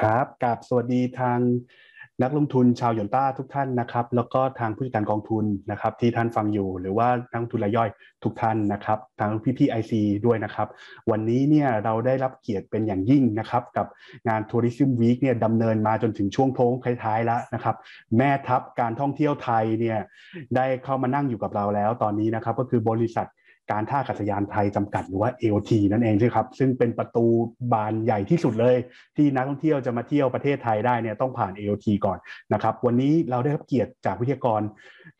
[0.00, 1.38] ครับกับสวัสดีทาง
[2.22, 7.88] นักลงทุนชาวหยวนต้าทุกท่านนะครับ แล้วก็ทางผู้จัดการกองทุนนะครับ ที่ท่านฟังอยู่ หรือว่านักลงทุนรายย่อย
[8.24, 10.68] ทุกท่านนะครับ ทางพี่พี่ IC ด้วยนะครับ
[11.10, 13.86] วันนี้เนี่ยเราได้รับเกียรติเป็นอย่างยิ่งนะครับ กับ
[14.28, 16.72] งาน Tourism Week เนี่ยดำเนินมาจนถึงช่วงโค้ง
[17.04, 17.76] ท้ายๆแล้วนะครับ
[18.18, 19.98] แม่ทัพการท่องเที่ยวไทยเนี่ย
[20.56, 23.26] ได้เข้ามานั่งอยู่กับเราแล้วตอนนี้นะครับ ก็คือบริษัท
[23.70, 27.26] การท่าอากาศยานไทยจำกัดหรือว่า AOT นั่นเองใช่ครับ ซึ่งเป็นประตู
[27.72, 28.76] บานใหญ่ที่สุดเลย
[29.16, 32.18] ที่นักท่องเที่ยวจะมาเที่ยวประเทศไทยได้เนี่ยต้องผ่าน AOT ก่อน
[32.52, 34.62] นะครับ วันนี้เราได้รับเกียรติจากวิทยากร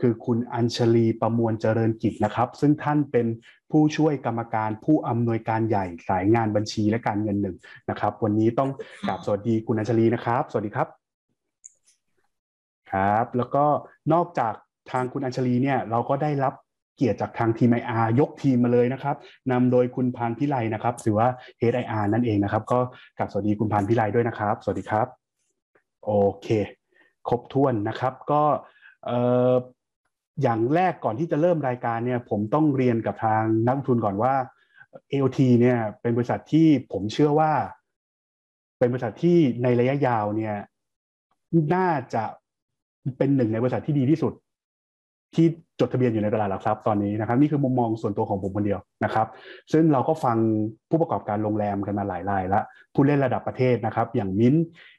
[0.01, 3.27] คือคุณอัญชลีประมวลเจริญกิจนะครับ ซึ่งท่านเป็น
[3.71, 7.57] ผู้ช่วยกรรมการผู้อำนวยการใหญ่สายงานบัญชีและการเงินหนึ่ง
[7.91, 8.71] นะครับ วันนี้ต้อง
[9.07, 10.89] กราบสวัสดีคุณอัญชลีนะครับ สวัสดีครับ
[12.93, 13.65] ครับ แล้วก็
[14.13, 14.55] นอกจาก
[14.91, 16.55] ทางคุณอัญชลีเนี่ยเราก็ได้รับ
[16.99, 19.17] เกียรติจากทางทีมไออาร์ยกทีมมาเลยนะครับ
[19.51, 21.29] นำโดยคุณพานพิไลนะครับหรือว่า
[21.61, 22.79] Head IR นั่นเองนะครับ ก็
[23.19, 25.07] กลับสวัสดีคุณพานพิไลด้วยนะครับ สวัสดีครับ
[26.05, 26.11] โอ
[26.43, 26.49] เค
[27.29, 28.43] ครบถ้วนนะครับ ก็
[30.43, 34.35] อย่างแรกก่อนที่จะเริ่มรายการเนี่ย ผมต้องเรียนกับทางนักทุนก่อนว่า
[35.13, 37.53] AOT เนี่ยเป็นบริษัทที่ผมเชื่อว่า
[38.79, 40.57] เป็นบริษัทที่ในระยะยาวเนี่ย
[41.75, 42.25] น่าจะ
[43.19, 44.33] เป็นหนึ่งในบริษัทที่ดีที่สุด
[45.37, 45.47] ที่
[45.81, 49.27] จดทะเบียนอยู่ในตลาดหลักทรัพย์ตอนนี้นะครับ นี่คือมุมมองส่วนตัวของผมคนเดียวนะครับ
[49.73, 50.37] ซึ่งเราก็ฟัง
[50.91, 52.61] ผู้ประกอบการโรงแรมกันมาหลายรายละ
[52.95, 54.55] ผู้เล่นระดับประเทศนะครับ อย่างมิ้น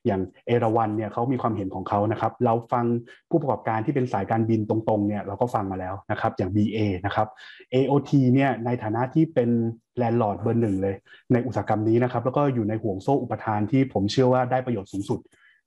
[0.06, 2.86] อย่างเอราวันเนี่ยเขามีความเห็นของเขานะครับ เราฟัง
[3.30, 7.28] ผู้ประกอบการที่เป็นสายการบินตรงๆเนี่ยเราก็ฟังมาแล้วนะครับอย่าง BA นะครับ
[7.74, 9.50] AOT เนี่ยในฐานะที่เป็น
[9.98, 10.96] landlord เบอร์หนึ่งเลย
[11.34, 15.20] ในอุตสาหกรรมนี้นะครับแล้วก็อยู่ในห่วงโซ่อุปทานที่ผมเชื่อว่าได้ประโยชน์สูงสุด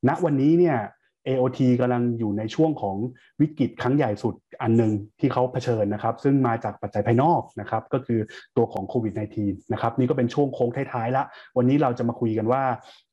[0.08, 0.76] ณวันนี้เนี่ย
[1.26, 2.96] AOT กำลังอยู่ในช่วงของ
[3.40, 8.20] วิกฤตครั้งใหญ่สุดอันหนึ่งที่เขาเผชิญนะครับ ซึ่งมาจากปัจจัยภายนอกนะครับก็คือ
[8.56, 12.62] ตัวของโควิด -19 นะครับนี่ก็เป็นช่วงโค้งท้ายๆแล้ววันนี้เราจะมาคุยกันว่า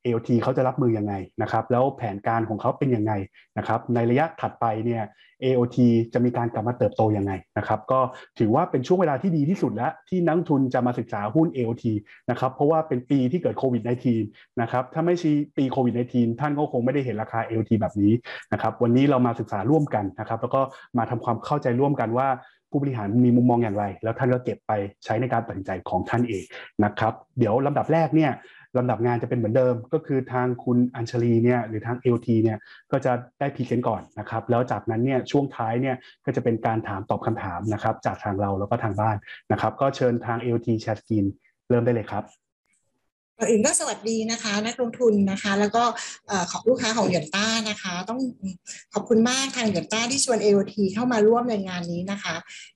[0.06, 3.14] AOT เขาจะรับมือยังไงนะครับ แล้วแผนการของเขาเป็นยังไง
[3.58, 5.04] นะครับ ในระยะถัดไปเนี่ย
[5.44, 5.78] AOT
[6.14, 8.00] จะมีการกลับมาเติบโตยังไงนะครับ ก็
[8.40, 11.86] ถือว่าเป็นช่วงเวลาที่ดีที่สุดแล้วที่นักทุนจะมาศึกษาหุ้น AOT
[12.30, 13.82] นะครับ เพราะว่าเป็นปีที่เกิดโควิด
[14.22, 18.14] -19 นะครับ ถ้าไม่ใช่ปีโควิด -19 ท่านก็คงไม่ได้เห็นราคา AOT แบบนี้
[18.54, 20.62] นะครับ วันนี้เรามาศึกษาร่วมกันนะครับ แล้วก็
[20.98, 22.28] มาทำความเข้าใจร่วมกันว่า
[22.72, 24.72] ผู้บริหารมีมุมมองอย่างไร แล้วท่านก็เก็บไป
[25.06, 26.44] ใช้ในการตัดสินใจของท่านเอง
[26.84, 28.32] นะครับ เดี๋ยวลำดับแรกเนี่ย
[28.78, 32.58] ลำดับงานจะเป็นเหมือนเดิม ก็คือทางคุณอัญชลีเนี่ยหรือทาง LT เนี่ย
[32.92, 39.16] ก็จะได้ present ก่อนนะครับแล้วจากนั้นเนี่ยช่วงท้ายเนี่ยก็จะเป็นการถามตอบคำถามนะครับจากทางเราแล้วก็ทางบ้าน
[39.52, 41.26] นะครับก็เชิญทาง LT แชทสกิน
[41.70, 42.24] เริ่มได้เลยครับ
[43.40, 45.84] ก่อนอื่นก็สวัสดีนะคะ นักลงทุนนะคะ แล้วก็
[46.52, 48.20] ขอบคุณลูกค้าของหยวนต้านะคะ ต้อง
[48.94, 52.36] ขอบคุณมากทางหยวนต้าที่ชวน AOT เข้ามาร่วมในงานนี้นะคะ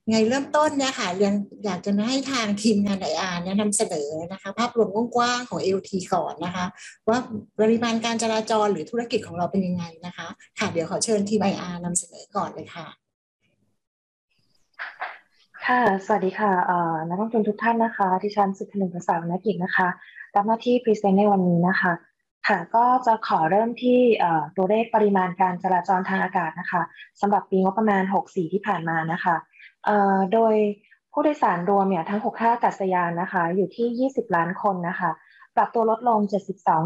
[0.10, 1.34] ไงเริ่มต้นเนี่ยค่ะยัง
[1.66, 6.66] อยากจะให้ทางทีมงาน IR เนี่ยนำเสนอนะคะ ภาพรวมกว้างๆของ AOT ก่อนนะคะ
[7.10, 7.18] ว่า
[7.60, 10.28] ปริมาณการจราจรหรือธุรกิจของเราเป็นยังไงนะคะ
[10.60, 12.88] ค่ะเดี๋ยวขอเชิญทีม IR นำเสนอก่อนเลยค่ะ
[15.66, 16.52] ค่ะ สวัสดีค่ะ
[17.10, 19.90] นักลงทุนทุกท่านนะคะ ที่ฉันสุพนึงภาษานักกิจนะคะ
[20.36, 21.94] รับหน้าที่พรีเซนต์ในวันนี้นะคะ
[22.48, 24.00] ค่ะ ก็จะขอเริ่มที่
[24.58, 26.82] ตัวเลขปริมาณการจราจรทางอากาศนะคะ
[27.22, 29.36] สำหรับปีงบประมาณ 64 ที่ผ่านมานะคะ
[30.34, 30.56] โดย
[31.14, 35.10] ผู้โดยสารรวมเนี่ยทั้ง 6 ท่าอากาศยานนะคะ อยู่ที่ 20 ล้านคนนะคะ
[35.56, 36.20] ปรับตัวลดลง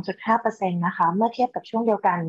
[0.09, 2.19] 72.5%นะคะ เมื่อเทียบกับช่วงเดียวกัน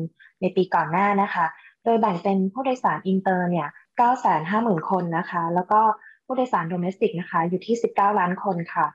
[0.41, 1.45] ในปีก่อนหน้านะคะ
[1.83, 3.67] โดยแบ่งเป็นผู้โดยสารอินเตอร์เนี่ย
[4.27, 5.79] 950,000 คนนะคะ แล้วก็
[6.25, 8.85] ผู้โดยสาร domestic นะคะ อยู่ที่ 19 ล้านคนค่ะ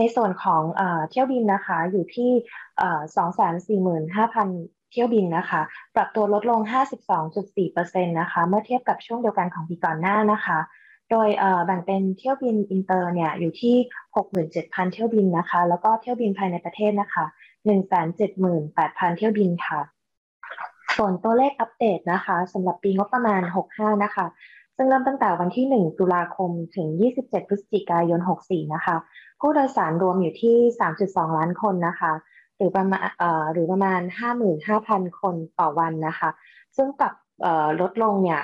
[0.00, 0.62] ในส่วนของ
[1.10, 2.30] เที่ยวบินนะคะอยู่ที่
[3.16, 4.48] สองแสนสี่หมื่นห้าพัน
[4.92, 5.60] เที่ยวบินนะคะ
[5.94, 6.60] ปรับตัวลดลง
[7.36, 10.58] 52.4%นะคะ เมื่อเทียบกับช่วงเดียวกันของปีก่อนหน้านะคะ
[11.10, 11.28] โดย
[11.66, 13.76] แบ่งเป็นเที่ยวบินอินเตอร์เนี่ยอยู่ที่
[14.34, 17.24] 67,000 เที่ยวบินนะคะ แล้วก็เที่ยวบินภายในประเทศนะคะ
[18.40, 19.80] 178,000 เที่ยวบินค่ะ
[20.96, 24.26] ส่วนตัวเลขอัปเดตนะคะสำหรับปีงบประมาณ 65 นะคะ
[24.76, 26.86] ซึ่งเริ่มตั้งแต่วันที่ 1 ตุลาคมถึง
[27.18, 28.96] 27 พฤศจิกายน 64 นะคะ
[29.40, 30.56] ผู้โดยสารรวมอยู่ที่
[30.96, 32.12] 3.2 ล้านคนนะคะ
[32.56, 34.00] หรือประมาณเอ่อหรือประมาณ
[34.60, 36.30] 55,000 คนต่อวันนะคะ
[36.76, 37.12] ซึ่งกับ
[37.80, 38.40] ลดลงเนี่ย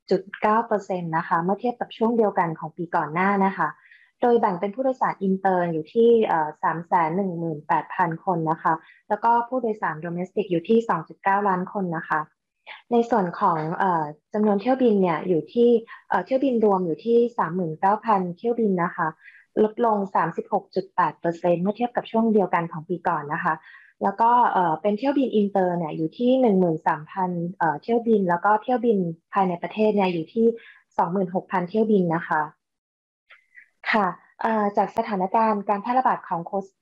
[0.00, 3.68] 51.9%นะคะเมื่อเทียบกับช่วงเดียวกันของปีก่อนหน้านะคะ
[4.20, 6.08] โดยแบ่งเป็นผู้โดยสารอินเตอร์อยู่ที่
[6.62, 8.74] สามแสนหนึ่งหมื่นแปดพันคนนะคะ
[9.08, 10.78] แล้วก็ผู้โดยสาร domestic อยู่ที่
[11.12, 12.20] 2.9 ล้านคนนะคะ
[12.92, 13.84] ในส่วนของ
[14.32, 15.70] จำนวนเที่ยวบินเนี่ยอยู่ที่
[16.24, 17.18] เที่ยวบินรวมอยู่ที่
[17.78, 19.08] 39,000 เที่ยวบินนะคะ
[19.62, 19.96] ลดลง
[20.94, 23.54] 36.8%เมื่อเทียบกับช่วงเดียวกันของปีก่อนนะคะ
[24.02, 24.30] แล้วก็
[24.82, 26.30] เป็นเที่ยวบินอินเตอร์เนี่ยอยู่ที่
[27.06, 28.98] 13,000 เที่ยวบิน แล้วก็เที่ยวบิน
[29.32, 30.46] ภายในประเทศเนี่ยอยู่ที่
[31.12, 32.42] 26,000 เที่ยวบินนะคะ
[33.90, 34.06] ค่ะ
[34.76, 36.40] จากสถานการณ์การแพร่ระบาดของ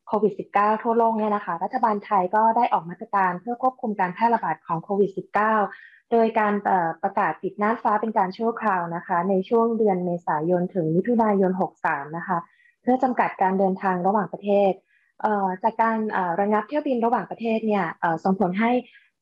[0.08, 5.10] โควิด -19 ทั่วโลกเนี่ยนะคะ รัฐบาลไทยก็ได้ออกมาตรการเพื่อควบคุมการแพร่ระบาดของโควิด
[5.56, 6.54] -19 โดยการ
[7.02, 11.52] ประกาศปิดน่านฟ้าเป็นการชั่วคราวนะคะ ในช่วงเดือนเมษายนถึงมิถุนายน
[11.84, 12.38] 63 นะคะ
[12.82, 14.72] เพื่อจำกัดการเดินทางระหว่างประเทศ
[15.62, 15.96] จากการ
[16.40, 17.84] ระงับเที่ยวบินระหว่างประเทศเนี่ย
[18.24, 18.70] ส่งผลให้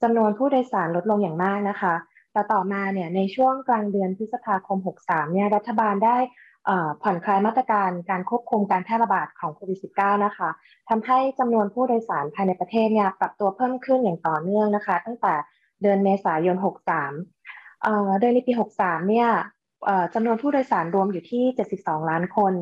[0.02, 1.94] จำนวนผู้โดยสารลดลงอย่างมากนะคะ
[2.32, 6.18] แต่ต่อมาเนี่ยในช่วงกลางเดือนพฤษภาคม 63 เนี่ยรัฐบาลได้
[7.02, 10.48] ผ่อนคลายมาตรการการควบคุมการแพร่ระบาดของโควิด -19 นะคะ
[10.88, 15.34] ทำให้จำนวนผู้โดยสารภายในประเทศเนี่ยปรับตัวเพิ่มขึ้นอย่างต่อเนื่องนะคะ ตั้งแต่
[15.82, 16.56] เดือนเมษายน
[17.36, 19.28] 63โดยในปี 63 เนี่ย
[20.14, 21.44] จำนวนผู้โดยสารรวมอยู่ที่
[21.76, 22.52] 72 ล้านคน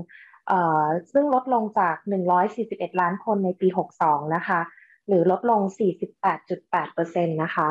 [1.13, 1.97] ซึ่งลดลงจาก
[2.49, 3.69] 141 ล้านคนในปี
[4.03, 4.61] 62 นะคะ
[5.09, 5.61] หรือลดลง
[6.39, 7.69] 48.8%นะคะ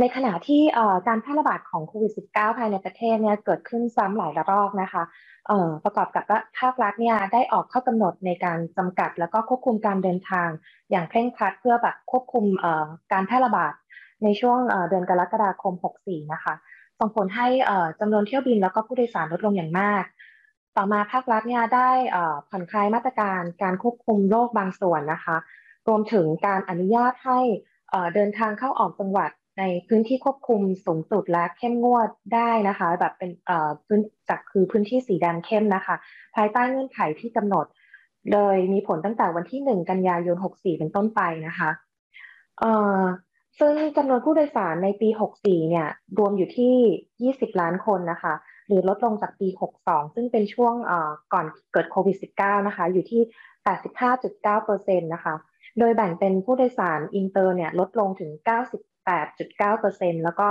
[0.00, 0.62] ในขณะที่
[1.08, 5.02] การแพร่ระบาดของโควิด -19 ภายในประเทศเนี่ยเกิดขึ้นซ้ำหลายระลอกนะคะ
[5.84, 10.48] ประกอบกับว่าภาครัฐเนี่ยได้ออกข้อกำหนดในการจำกัด แล้วก็ควบคุมการเดินทาง
[10.90, 12.44] อย่างเคร่งครัดเพื่อแบบควบคุม
[13.12, 13.72] การแพร่ระบาด
[14.24, 14.58] ในช่วง
[14.88, 15.74] เดือนกรกฎาคม
[16.04, 16.54] 64 นะคะ
[16.98, 17.48] ส่งผลให้
[18.00, 20.04] จำนวนเที่ยวบินแล้วก็ผู้โดยสารลดลงอย่างมาก
[20.76, 21.90] ต่อมาภาครัฐเนี่ยได้
[22.48, 25.36] ผ่อนคลายมาตรการการควบคุมโรคบางส่วนนะคะ
[25.88, 27.40] รวมถึงการอนุญาตให้
[28.14, 35.94] เดินทางเข้าออกจังหวัด ในพื้นที่ควบคุมสูงสุดและเข้มงวดได้นะคะ แบบเป็นเอ่อพื้นจากคือพื้นที่สีแดงเข้มนะคะ
[36.34, 37.66] ภายใต้เงื่อนไขที่กำหนด
[38.32, 41.70] โดยมีผลตั้งแต่วันที่ 1 กันยายน 64 เป็นต้นไปนะคะ
[42.60, 43.02] เอ่อ
[43.60, 45.08] ซึ่งจำนวนผู้โดยสารในปี
[45.40, 48.34] 64 เนี่ย รวมอยู่ที่ 20 ล้านคนนะคะ
[48.66, 49.48] หรือลดลงจากปี
[49.80, 50.74] 62 ซึ่งเป็นช่วง
[51.32, 53.22] ก่อนเกิดโควิด 19 นะคะ อยู่ที่
[54.02, 55.34] 85.9%นะคะ
[55.78, 58.30] โดยแบ่งเป็นผู้โดยสารอินเตอร์เนี่ย ลดลงถึง
[58.68, 60.46] 98.9%แล้วก็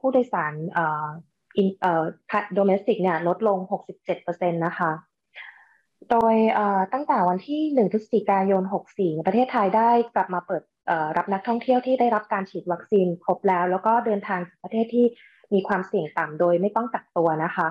[0.00, 1.06] ผู้โดยสารเอ่อ
[1.80, 2.04] เอ่อ
[2.54, 3.58] domestic เนี่ยลดลง
[4.06, 4.92] 67%นะคะ
[6.10, 6.34] โดย
[6.92, 8.62] ตั้งแต่วันที่ 1 พฤศจิกายน
[8.94, 10.62] 64 ประเทศไทยได้กลับมาเปิด
[11.16, 15.06] รับนักท่องเที่ยวที่ได้รับการฉีดวัคซีนครบแล้ว แล้วก็เดินทางประเทศที่
[15.54, 17.68] มีความเสี่ยงต่ำโดยไม่ต้องกักตัวนะคะ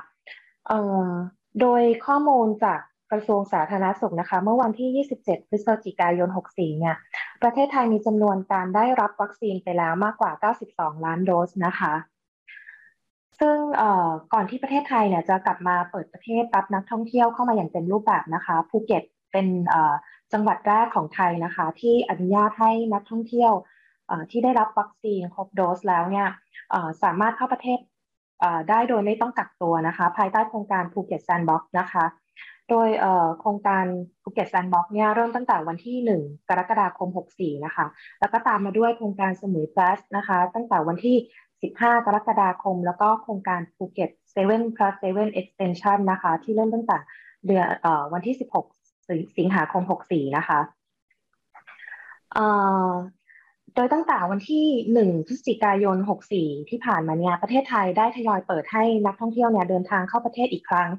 [1.62, 2.80] โดยข้อมูลจาก
[3.12, 6.96] กระทรวงสาธารณสุขนะคะ เมื่อวันที่ 27 พฤศจิกายน 64 เนี่ย
[7.42, 10.32] ประเทศไทยมีจำนวนการได้รับวัคซีนไปแล้วมากกว่า
[10.68, 11.94] 92 ล้านโดสนะคะ
[13.40, 13.58] ซึ่ง
[14.34, 19.48] ก่อนที่ประเทศไทยเนี่ยจะกลับมาเปิดประเทศรับนักท่องเที่ยวเข้ามาอย่างเต็มรูปแบบนะคะภูเก็ตเป็น
[20.34, 23.54] จังหวัดแรกของไทยนะคะ ที่อนุญาตให้นักท่องเที่ยว
[24.32, 26.28] ที่ได้รับวัคซีนครบโดสแล้วเนี่ย
[27.04, 27.80] สามารถเข้าประเทศ
[28.70, 32.06] ได้โดยไม่ต้องกักตัวนะคะ ภายใต้โครงการภูเก็ต Sandbox นะคะ
[32.70, 32.90] โดย
[33.40, 33.86] โครงการ
[34.24, 37.86] ภูเก็ต Sandbox เนี่ยเริ่มตั้งแต่วันที่ 1 กรกฎาคม 64 นะคะ
[38.20, 41.18] แล้วก็ตามมาด้วยโครงการสมุย Plus นะคะ ตั้งแต่วันที่
[41.62, 46.98] 15 กรกฎาคม แล้วก็โครงการภูเก็ต7 plus 7 extension นะคะ ที่เริ่มตั้งแต่
[47.46, 47.66] เดือน
[48.14, 48.36] วันที่
[48.82, 50.60] 16 สิงหาคม 64 นะคะ
[53.76, 54.66] โดยตั้งแต่วันที่
[55.02, 55.98] 1 พฤศจิกายน
[56.34, 60.90] 64 ที่ผ่านมาเนี่ย ประเทศไทยได้ทยอยเปิดให้นักท่องเที่ยวเนี่ยเดินทางเข้าประเทศอีกครั้ง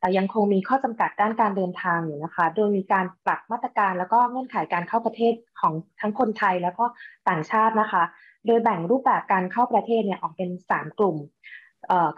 [0.00, 6.84] แต่ยังคงมีข้อจำกัดด้านการเดินทางอยู่นะคะ โดยมีการปรับมาตรการแล้วก็เงื่อนไขการเข้าประเทศของทั้งคนไทยแล้วก็
[7.28, 8.02] ต่างชาตินะคะ
[8.46, 11.16] โดยแบ่งรูปแบบการเข้าประเทศเนี่ยออกเป็น 3 กลุ่ม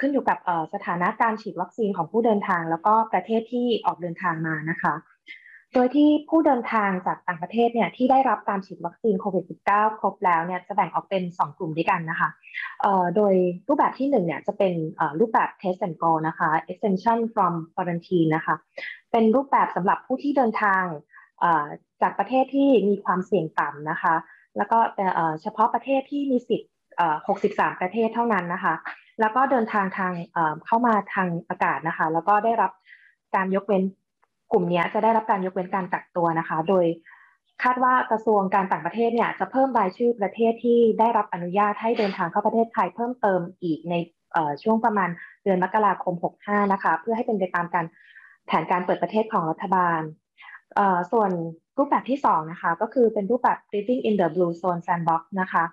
[0.00, 0.38] ขึ้นอยู่กับ
[0.74, 4.94] สถานะการฉีดวัคซีนของผู้เดินทาง แล้วก็ประเทศที่ออกเดินทางมานะคะ
[5.74, 12.28] โดยที่ผู้เดินทางจากต่างประเทศเนี่ยที่ได้รับการฉีดวัคซีนโควิด -19 ครบแล้วเนี่ยจะแบ่งออกเป็น 2 กลุ่มด้วยกันนะคะ
[13.16, 13.34] โดย
[13.68, 14.74] รูปแบบที่1เนี่ยจะเป็น
[15.20, 18.54] รูปแบบ test and go นะคะ extension from quarantine นะคะ
[19.12, 20.84] เป็นรูปแบบสำหรับผู้ที่เดินทาง
[22.02, 24.14] จากประเทศที่มีความเสี่ยงต่ำนะคะ
[24.56, 24.78] แล้วก็
[25.42, 26.70] เฉพาะประเทศที่มีสิทธิ์
[27.28, 28.74] 63 ประเทศเท่านั้นนะคะ
[29.20, 30.12] แล้วก็เดินทางทาง
[30.66, 32.72] เข้ามาทางอากาศนะคะ แล้วก็ได้รับ
[33.34, 33.82] การยกเว้น
[34.52, 36.86] กลุ่มนี้จะได้รับการยกเว้นการกักตัวนะคะ โดย
[37.62, 43.94] คาดว่ากระทรวงการต่างประเทศเนี่ยจะเพิ่มรายชื่อประเทศที่ได้รับอนุญาตให้เดินทางเข้าประเทศไทยเพิ่มเติมอีกใน
[44.62, 45.08] ช่วงประมาณ
[45.44, 46.14] เดือนมกราคม
[46.44, 47.86] 65 นะคะ เพื่อให้เป็นไปตามการ
[48.46, 50.00] แผนการเปิดประเทศของรัฐบาล
[51.12, 51.30] ส่วน
[51.78, 55.64] รูปแบบที่2นะคะก็คือเป็นรูปแบบ Living in the Blue Zone Sandbox นะคะ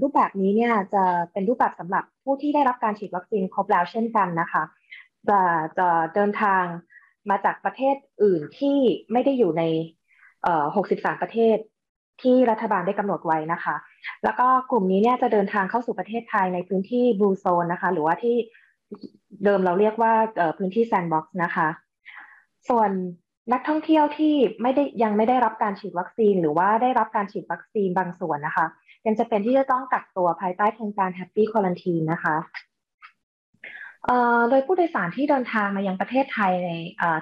[0.00, 4.62] รูปแบบนี้เนี่ยจะเป็นรูปแบบสำหรับผู้ที่ได้รับการฉีดวัคซีนครบแล้วเช่นกันนะคะ
[5.28, 5.40] จะ
[5.78, 6.64] จะเดินทาง
[7.30, 8.78] มาจากประเทศอื่นที่
[9.12, 9.62] ไม่ได้อยู่ใน
[10.46, 11.56] 63 ประเทศ
[12.22, 13.76] ที่รัฐบาลได้กำหนดไว้นะคะ
[14.24, 18.36] แล้วก็กลุ่มนี้เนี่ยจะเดินทางเข้าสู่ประเทศไทยในพื้นที่บลูโซนนะคะ หรือว่าที่
[19.44, 20.12] เดิมเราเรียกว่า
[20.58, 21.68] พื้นที่ sandbox นะคะ
[22.68, 22.90] ส่วน
[23.52, 28.66] นักท่องเที่ยวที่ไม่ได้ยังไม่ได้รับการฉีดวัคซีน หรือว่าได้รับการฉีดวัคซีนบางส่วนนะคะ
[29.06, 32.36] ยังจำเป็นที่จะต้องกักตัวภายใต้โครงการ Happy Quarantine นะคะ
[34.50, 36.70] โดยผู้โดยสารที่เดินทางมายังประเทศไทยใน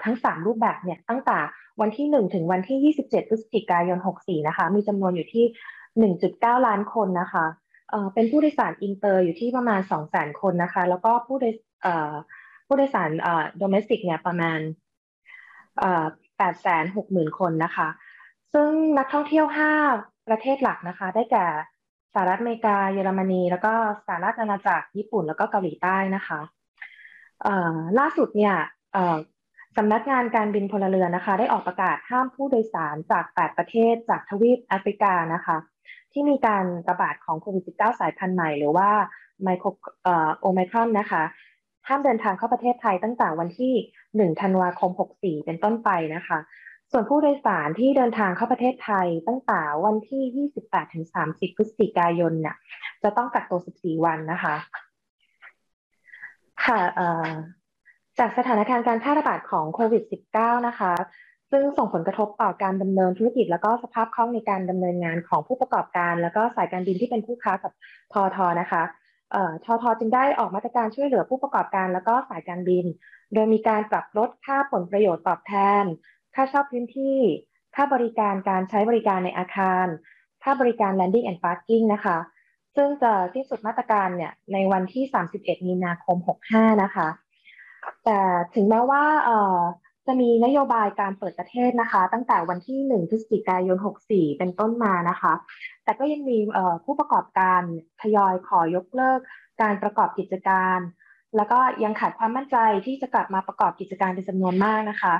[0.04, 1.38] ทั้ง 3 รูปแบบเนี่ยตั้งแต่
[1.80, 5.44] วันที่ 1 ถึงวันที่ 27 พฤศจิกายน 64 นะคะ มีจำนวนอยู่ที่
[6.18, 7.44] 1.9 ล้านคนนะคะ
[8.14, 11.54] เป็นผู้โดยสารอินเตอร์อยู่ที่ประมาณ 200,000 คนนะคะ แล้วก็ผู้โดย
[12.66, 13.10] ผู้โดยสาร
[13.58, 14.58] โดเมสติกเนี่ยประมาณ
[16.58, 17.88] 860,000 คนนะคะ
[18.52, 19.46] ซึ่งนักท่องเที่ยว
[19.88, 21.46] 5 ประเทศหลักนะคะ ได้แก่
[22.12, 23.72] สหรัฐอเมริกา เยอรมนี แล้วก็
[24.06, 26.40] สหรัฐอาณาจักร ญี่ปุ่น แล้วก็เกาหลีใต้นะคะ
[27.98, 28.54] ล่าสุดเนี่ย
[29.76, 35.56] สำนักงานการบินพลเรือนนะคะ ได้ออกประกาศห้ามผู้โดยสารจาก 8 ประเทศจากทวีปแอฟริกานะคะ
[36.12, 38.90] ที่มีการระบาดของโควิด -19 สายพันธุ์ใหม่ หรือว่า
[39.42, 39.68] ไมโคร
[40.40, 41.22] โอไมครอนนะคะ
[41.88, 43.74] ห้ามเดินทางเข้าประเทศไทยตั้งแต่วันที่
[44.30, 46.38] 1 ธันวาคม 64 เป็นต้นไปนะคะ
[46.90, 50.48] ส่วนผู้โดยสารที่เดินทางเข้าประเทศไทยตั้งแต่วันที่
[51.50, 52.56] 28-30 พฤศจิกายนเนี่ย
[53.02, 54.54] จะต้องกักตัว 14 วันนะคะ
[56.66, 56.80] ค่ะ
[58.18, 60.02] จากสถานการณ์การแพร่ระบาดของโควิด
[60.34, 60.92] -19 นะคะ
[61.50, 67.72] ซึ่งส่งผลกระทบต่อการดำเนินธุรกิจ แล้วก็สภาพคล่องในการดำเนินงานของผู้ประกอบการ แล้วก็สายการบินที่เป็นคู่ค้ากับ
[68.12, 68.82] ทอทอนะคะ
[69.64, 72.84] ทอทอจึงได้ออกมาตรการช่วยเหลือผู้ประกอบการ แล้วก็สายการบิน
[73.34, 75.84] โดยมีการปรับลดค่าผลประโยชน์ตอบแทน
[76.34, 77.18] ค่าเช่าพื้นที่
[77.74, 79.86] ค่าบริการการใช้บริการในอาคาร
[80.42, 82.18] ค่าบริการ landing and parking นะคะ
[82.76, 86.16] ซึ่งจะสิ้นสุดมาตรการเนี่ยในวันที่ 31 มีนาคม
[86.50, 87.08] 65 นะคะ
[88.04, 88.20] แต่
[88.54, 89.04] ถึงแม้ว่า
[90.06, 95.32] จะมีนโยบายการเปิดประเทศนะคะ ตั้งแต่วันที่ 1 พฤศจิกายน 64 เป็นต้นมานะคะ
[95.84, 96.38] แต่ก็ยังมี
[96.84, 97.60] ผู้ประกอบการ
[98.00, 99.20] ทยอยขอยกเลิก
[99.62, 100.78] การประกอบกิจการ
[101.36, 105.14] แล้วก็ยังขาดความมั่นใจที่จะกลับมาประกอบกิจการเป็นจำนวนมากนะคะ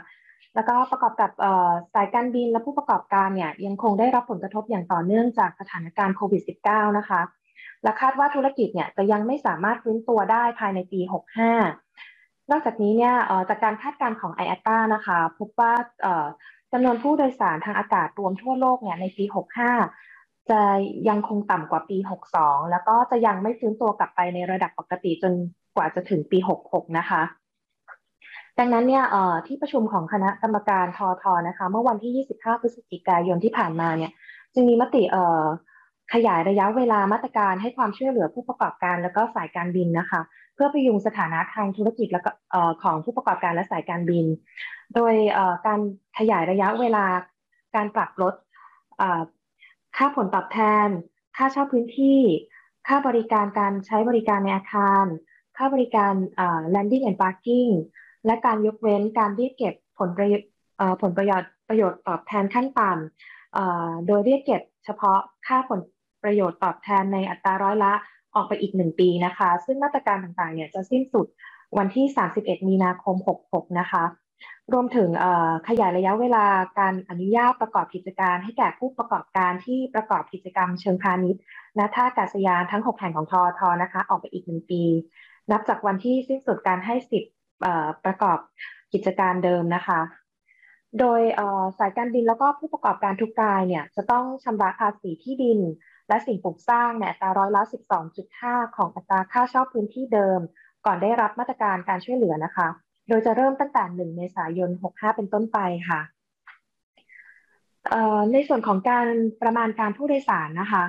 [0.55, 1.31] แล้วก็ประกอบกับ
[1.95, 7.21] สายการบินและผู้ประกอบการเนี่ยยังคงได้รับผลกระทบอย่างต่อเนื่องจากสถานการณ์โควิด -19 นะคะ
[7.83, 11.01] และคาดว่าธุรกิจเนี่ยจะยังไม่สามารถฟื้นตัวได้ภายในปี
[11.77, 13.15] 65 นอกจากนี้เนี่ย
[13.49, 15.73] จากการคาดการณ์ของ i a t a นะคะพบว่า
[16.73, 19.25] จำนวนผู้โดยสารทางอากาศรวมทั่วโลกเนี่ยในปี
[19.89, 20.61] 65 จะ
[21.09, 21.99] ยังคงต่ำกว่าปี
[22.35, 25.33] 62 แล้วก็จะยังไม่ฟื้นตัวกลับไปในระดับปกติจน
[25.77, 26.39] กว่าจะถึงปี
[26.69, 27.23] 66 นะคะ
[28.59, 29.05] ดังนั้นเนี่ย
[29.47, 34.13] ที่ประชุมของคณะกรรมการทอทอนะคะ เมื่อวันที่ 25 พฤศจิกายนที่ผ่านมาเนี่ย
[34.55, 35.03] จึงมีมติ
[36.13, 40.21] ขยายระยะเวลามาตรการให้ความช่วยเหลือผู้ประกอบการแล้วก็สายการบินนะคะ
[40.55, 42.21] เพื่อพยุงสถานะทางธุรกิจและ
[42.83, 44.27] ของผู้ประกอบการและสายการบิน
[44.95, 45.15] โดย
[45.67, 45.81] การ
[46.19, 47.05] ขยายระยะเวลา
[47.77, 48.35] การปรับลด
[49.97, 50.89] ค่าผลตอบแทน
[51.37, 52.21] ค่าเช่าพื้นที่
[52.89, 55.05] ค่าบริการการใช้บริการในอาคาร
[55.57, 56.13] ค่าบริการ
[56.75, 57.71] landing and parking
[58.27, 60.49] และการยกเว้นการเรียกเก็บผลประโยชน์
[61.03, 65.81] ผลประโยชน์ประโยชน์ตอบแทนขั้นต่ำโดยเรียกเก็บเฉพาะค่าผล
[66.25, 67.93] ประโยชน์ตอบแทนในอัตราร้อยละ
[68.35, 71.27] ออกไปอีกหนึ่งปีนะคะ ซึ่งมาตรการต่างๆเนี่ยจะสิ้นสุด
[71.79, 72.07] วันที่
[72.39, 73.17] 31 มีนาคม
[73.49, 74.05] 66 นะคะ
[74.73, 75.09] รวมถึง
[75.69, 76.47] ขยายระยะเวลา
[76.79, 81.41] การอนุญาตประกอบกิจการ ให้แก่ผู้ประกอบการที่ประกอบกิจกรรมเชิงพาณิชย์
[81.79, 84.83] ณท่าอากาศยานทั้ง 6 แห่งของทอทอนะคะ ออกไปอีกหนึ่งปี
[85.51, 87.35] นับจากวันที่สิ้นสุดการให้สิทธิ์
[88.05, 88.39] ประกอบ
[88.93, 90.01] กิจการเดิมนะคะ
[91.01, 91.21] โดย
[91.79, 95.59] สายการบินแล้วก็ผู้ประกอบการทุกรายเนี่ยจะต้องชำระภาษีที่ดิน
[96.09, 97.63] และสิ่งปลูกสร้างเนี่ยอัตราร้อยละ
[98.19, 100.41] 12.5 ของอัตราค่าเช่าพื้นที่เดิม
[100.87, 102.69] ก่อนได้รับมาตรการการช่วยเหลือนะคะ
[103.09, 106.01] โดยจะเริ่มตั้งแต่ 1 เมษายน 65 เป็นต้นไปค่ะ
[108.33, 109.07] ในส่วนของการ
[109.43, 110.85] ประมาณการผู้โดยสารนะคะ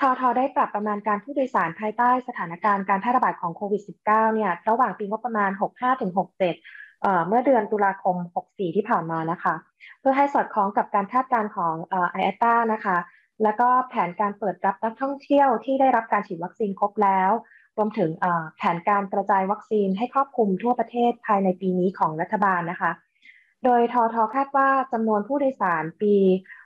[0.00, 5.50] ททได้ปรับประมาณการผู้โดยสารภายใต้สถานการณ์การแพร่ระบาดของโควิด -19 เนี่ยระหว่างปีงบประมาณ
[6.18, 9.54] 65-67 เมื่อเดือนตุลาคม 64 ที่ผ่านมานะคะ
[10.00, 12.96] เพื่อให้สอดคล้องกับการคาดการณ์ของไอแอตานะคะ
[13.42, 17.30] แล้วก็แผนการเปิดรับนักท่องเที่ยวที่ได้รับการฉีดวัคซีนครบแล้ว
[17.76, 18.10] รวมถึง
[18.56, 22.90] แผนการกระจายวัคซีนให้ครอบคลุมทั่วประเทศภายในปีนี้ของรัฐบาลนะคะ
[23.64, 26.14] โดยทอทอคาดว่าจำนวนผู้โดยสารปี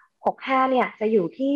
[0.09, 1.55] 65 เนี่ยจะอยู่ที่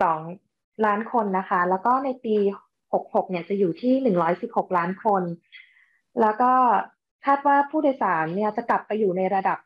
[0.00, 2.36] 62 ล้านคนนะคะ แล้วก็ในปี
[2.84, 5.22] 66 เนี่ยจะอยู่ที่ 116 ล้านคน
[6.20, 6.52] แล้วก็
[7.26, 9.58] คาดว่าผู้โดยสารเนี่ยจะกลับไปอยู่ในระดับ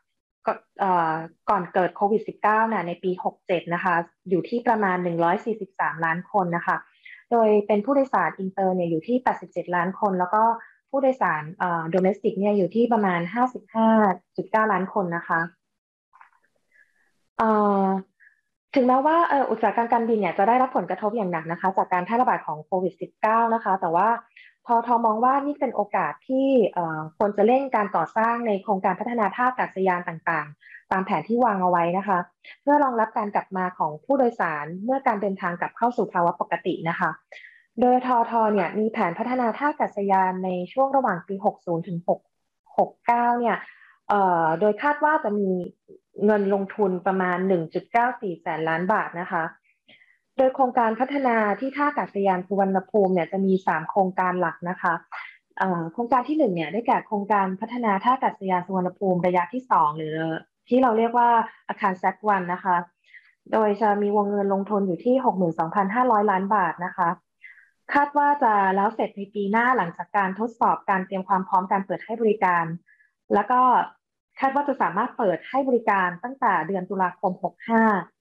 [1.49, 3.95] ก่อนเกิดโควิด -19 น่ะในปี 67 นะคะ
[4.29, 4.97] อยู่ที่ประมาณ
[5.51, 6.77] 143 ล้านคนนะคะ
[7.31, 10.41] โดยเป็นผู้โดยสารอินเตอร์เนี่ยอยู่ที่ 87 ล้านคน แล้วก็
[10.89, 11.43] ผู้โดยสาร
[11.89, 13.19] domestic เนี่ยอยู่ที่ประมาณ
[13.95, 15.39] 55.9 ล้านคนนะคะ
[18.75, 19.17] ถึงแม้ว่า
[19.51, 22.93] อุตสาหกรรมการบินเนี่ยจะได้รับผลกระทบอย่างหนักนะคะ จากการแพร่ระบาดของโควิด
[23.23, 24.07] -19 นะคะ แต่ว่า
[24.69, 26.47] ทอทอมองว่านี่เป็นโอกาสที่
[27.17, 32.19] ควรจะเร่งการก่อสร้างในโครงการพัฒนาท่าอากาศยานต่างๆ ตามแผนที่วางเอาไว้นะคะ
[32.61, 37.09] เพื่อรองรับการกลับมาของผู้โดยสารเมื่อการเดินทางกลับเข้าสู่ภาวะปกตินะคะ
[37.81, 41.99] โดยทอทอเนี่ยมีแผนพัฒนาท่าอากาศยานในช่วงระหว่างปี 60 ถึง
[42.69, 43.57] 669 เนี่ย
[44.59, 45.49] โดยคาดว่าจะมี
[46.25, 47.37] เงินลงทุนประมาณ
[47.89, 49.43] 1.94 แสนล้านบาทนะคะ
[50.39, 54.93] โดยโครงการพัฒนาที่ท่าอากาศยานสุวรรณภูมิเนี่ยจะมี 3 โครงการหลักนะคะ
[55.93, 60.15] โครงการที่1เนี่ยได้แก่โครงการพัฒนาท่าอากาศยานสุวรรณภูมิระยะที่ 2 หรือ
[60.69, 61.29] ที่เราเรียกว่า
[61.67, 62.75] อาคารแซกวันนะคะ
[63.51, 65.15] โดยจะมีวงเงินลงทุนอยู่ที่
[65.73, 67.09] 62,500 ล้านบาทนะคะ
[67.93, 72.65] คาดว่าจะแล้วเสร็จในปีหน้าหลังจากการทดสอบการเตรียมความพร้อมการเปิดให้บริการ
[73.33, 73.59] แล้วก็
[74.39, 78.18] คาดว่าจะสามารถเปิดให้บริการตั้งแต่เดือนตุลาคม 65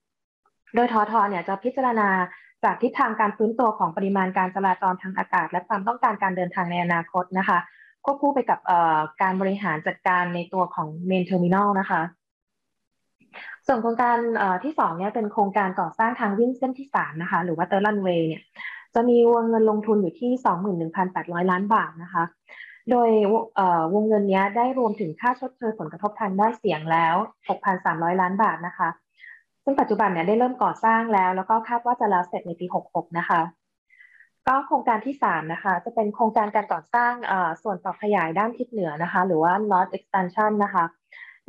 [0.75, 2.09] โดยทอท.เนี่ยจะพิจารณา
[2.65, 7.59] จากทิศทางการฟื้นตัวของปริมาณการจราจรทางอากาศ และความต้องการการเดินทางในอนาคตนะคะ
[8.05, 8.61] ควบคู่ไปกับ
[9.23, 12.03] การบริหารจัดการในตัวของ main terminal นะคะ
[13.67, 14.17] ส่วนโครงการ
[14.65, 18.43] ที่สองเนี่ยเป็นโครงการก่อสร้างทางวิ่งเส้นที่สามนะคะหรือว่า third runway เนี่ย
[18.95, 20.31] จะมีวงเงินลงทุนอยู่ที่
[21.11, 22.25] 21,800 ล้านบาทนะคะ
[22.91, 23.09] โดย
[23.95, 27.15] วงเงินนี้ได้รวมถึงค่าชดเชยผลกระทบทางด้านเสียงแล้ว
[27.69, 28.89] 6,300 ล้านบาทนะคะ
[29.69, 33.41] ซึ่งปัจจุบันเนี่ยได้เริ่มก่อสร้างแล้ว แล้วก็คาดว่าจะแล้วเสร็จในปี 66 นะคะ
[34.47, 37.13] ก็โครงการที่ 3 นะคะ จะเป็นโครงการการก่อสร้าง
[37.63, 40.85] ส่วนต่อขยายด้านทิศเหนือนะคะ หรือว่า North Extension นะคะ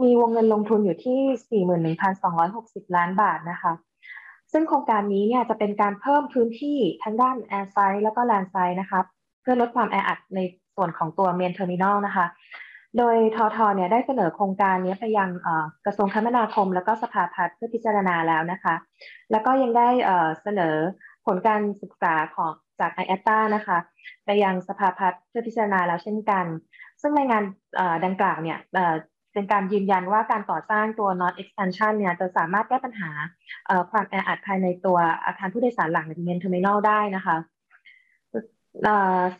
[0.01, 1.63] มีวงเงินลงทุนอยู่ที่
[2.29, 3.71] 41,260 ล้านบาทนะคะ
[4.51, 8.99] ซึ่งโครงการนี้เนี่ยจะเป็นการเพิ่มพื้นที่ทั้งด้าน airside แล้วก็ landside นะคะ
[9.41, 10.39] เพื่อลดความแออัดใน
[10.75, 12.25] ส่วนของตัว main terminal นะคะ
[12.97, 15.29] โดยทอท.เนี่ยได้เสนอโครงการนี้ไปยัง
[15.85, 18.75] กระทรวงคมนาคม แล้วก็สภาพัฒน์เพื่อพิจารณาแล้วนะคะ
[19.31, 19.87] แล้วก็ยังได้
[20.41, 20.75] เสนอ
[21.25, 23.77] ผลการศึกษาของจาก IATA นะคะ
[24.25, 26.45] ไปยังสภาพัฒน์เพื่อพิจารณาแล้วเช่นกัน
[27.01, 27.43] ซึ่งในงาน
[28.05, 28.57] ดังกล่าวเนี่ย
[29.33, 33.11] เป็นการยืนยันว่าการก่อสร้างตัว North Expansion เนี่ยจะสามารถแก้ปัญหา
[33.91, 37.37] ความแออัดภายในตัวอาคารผู้โดยสารหลังใน main terminal ได้นะคะ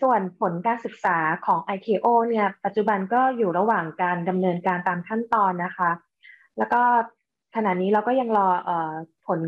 [0.02, 5.90] ส่วนผลการศึกษาของ ICAO เนี่ย ปัจจุบันก็อยู่ระหว่างการดำเนินการตามขั้นตอนนะคะ
[6.58, 6.82] แล้วก็
[7.56, 8.48] ขณะนี้เราก็ยังรอ
[9.28, 9.40] ผล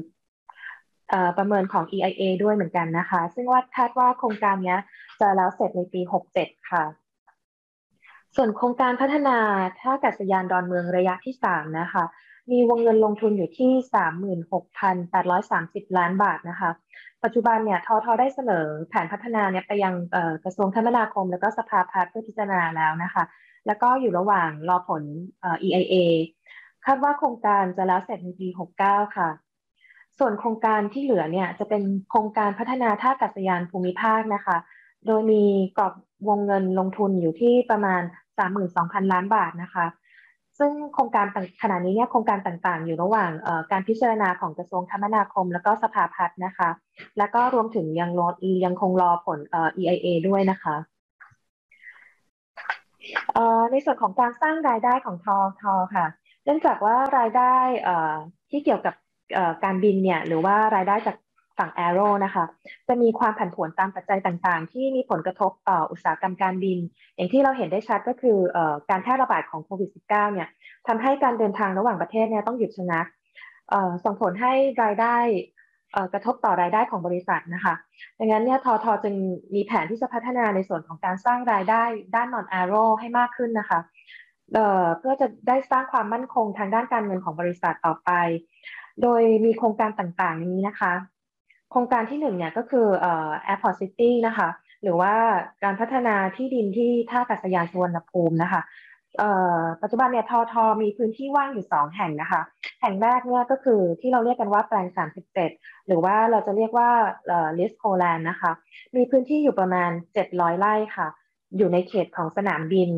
[1.38, 4.78] ประเมินของ EIA ด้วยเหมือนกันนะคะ ซึ่งว่าคาดว่าโครงการนี้
[5.20, 6.02] จะแล้วเสร็จในปี
[6.36, 6.84] 67 ค่ะ
[8.36, 9.38] ส่วนโครงการพัฒนา
[9.80, 12.04] ท่าอากาศยานดอนเมืองระยะที่ 3 นะคะ
[12.52, 13.72] มีวงเงินลงทุนอยู่ที่
[15.90, 16.72] 36,830 ล้านบาทนะคะ
[17.24, 19.94] ปัจจุบันเนี่ยทอทอได้เสนอแผนพัฒนาเนี่ยไปยัง
[20.44, 23.24] กระทรวงคมนาคม แล้วก็สภาพัฒน์เพื่อพิจารณาแล้วนะคะ
[23.68, 25.04] แล้วก็อยู่ระหว่างรอผล
[25.66, 25.96] EIA
[26.86, 28.48] คาดว่าโครงการจะแล้วเสร็จในปี
[28.82, 29.30] 69 ค่ะ
[30.20, 34.58] ส่วนโครงการที่เหลือเนี่ยจะเป็นโครงการพัฒนาท่าอากาศยานภูมิภาคนะคะ
[35.08, 35.44] โดยมี
[35.78, 35.94] กรอบ
[36.28, 38.02] วงเงินลงทุนอยู่ที่ประมาณ
[38.58, 39.86] 32,000 ล้านบาทนะคะ
[40.64, 41.26] ซึ่งโครงการ
[41.62, 43.32] ขณะนี้เนี่ยโครงการต่างๆ อยู่ระหว่าง
[43.72, 46.70] การพิจารณาของกระทรวงคมนาคม แล้วก็สภาพัฒน์นะคะ
[47.18, 48.28] แล้วก็รวมถึงยังรอ
[48.66, 49.40] ยังคงรอผล
[49.78, 50.76] EIA ด้วยนะคะ
[53.72, 56.06] ในส่วนของการสร้างรายได้ของทอทอค่ะ
[56.44, 57.56] เนื่องจากว่ารายได้
[58.50, 58.96] ที่เกี่ยวกับ
[59.64, 61.16] การบินเนี่ยหรือว่ารายได้จาก
[61.62, 62.46] ฝั่ง Aero นะคะ
[62.88, 66.78] จะมีความผันผวนตามปัจจัยต่างๆ ที่มีผลกระทบต่ออุตสาหกรรมการบิน
[67.16, 68.58] อย่างที่เราเห็นได้ชัดก็คืออ
[68.90, 70.48] การแพร่ระบาดของโควิด -19 เนี่ย
[70.88, 73.06] ทำให้การเดินทางระหว่างประเทศเนี่ยต้องหยุดชะงัก
[74.06, 75.16] ส่งผลให้รายได้
[76.14, 77.74] กระทบต่อรายได้ของบริษัทนะคะ
[78.20, 79.16] ดังนั้นเนี่ยทอทอจึง
[79.56, 81.84] มีแผนที่จะพัฒนาในส่วนของการสร้างรายได้
[82.16, 83.80] ด้านนอนแอโรให้มากขึ้นนะคะ
[85.00, 88.12] เพื่อจะได้สร้างความมั่นคงทางด้านการเงินของบริษัทต่อไป
[89.02, 90.94] โดยมีโครงการต่างๆนี้นะคะ
[91.72, 94.50] โครงการที่หนึ่งเนี่ยก็คือเอ่อ Airport City นะคะ
[94.84, 95.14] หรือว่า
[95.64, 98.62] การพัฒนาที่ดินที่ท่าอากาศยานสุวรรณภูมินะคะ
[99.82, 102.42] ปัจจุบันเนี่ยทอทอมีพื้นที่ว่างอยู่2แห่งนะคะ
[102.82, 104.88] แห่งแรกเนี่ยก็คือที่เราเรียกกันว่าแปลง
[105.38, 106.90] 37 หรือว่าเราจะเรียกว่า
[107.60, 108.52] ลิสโคแลนด์นะคะ
[108.96, 109.90] มีพื้นที่อยู่ประมาณ
[110.26, 111.08] 700 ไร่ค่ะ
[111.58, 112.90] อยู่ในเขตของสนามบิน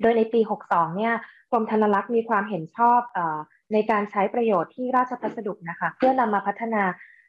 [0.00, 1.14] โดยในปี 62 เนี่ย
[1.52, 3.18] กรมธนรักษ์มีความเห็นชอบอ
[3.72, 6.82] ในการใช้ประโยชน์ที่ราชพัสดุนะคะ เพื่อนำมาพัฒนา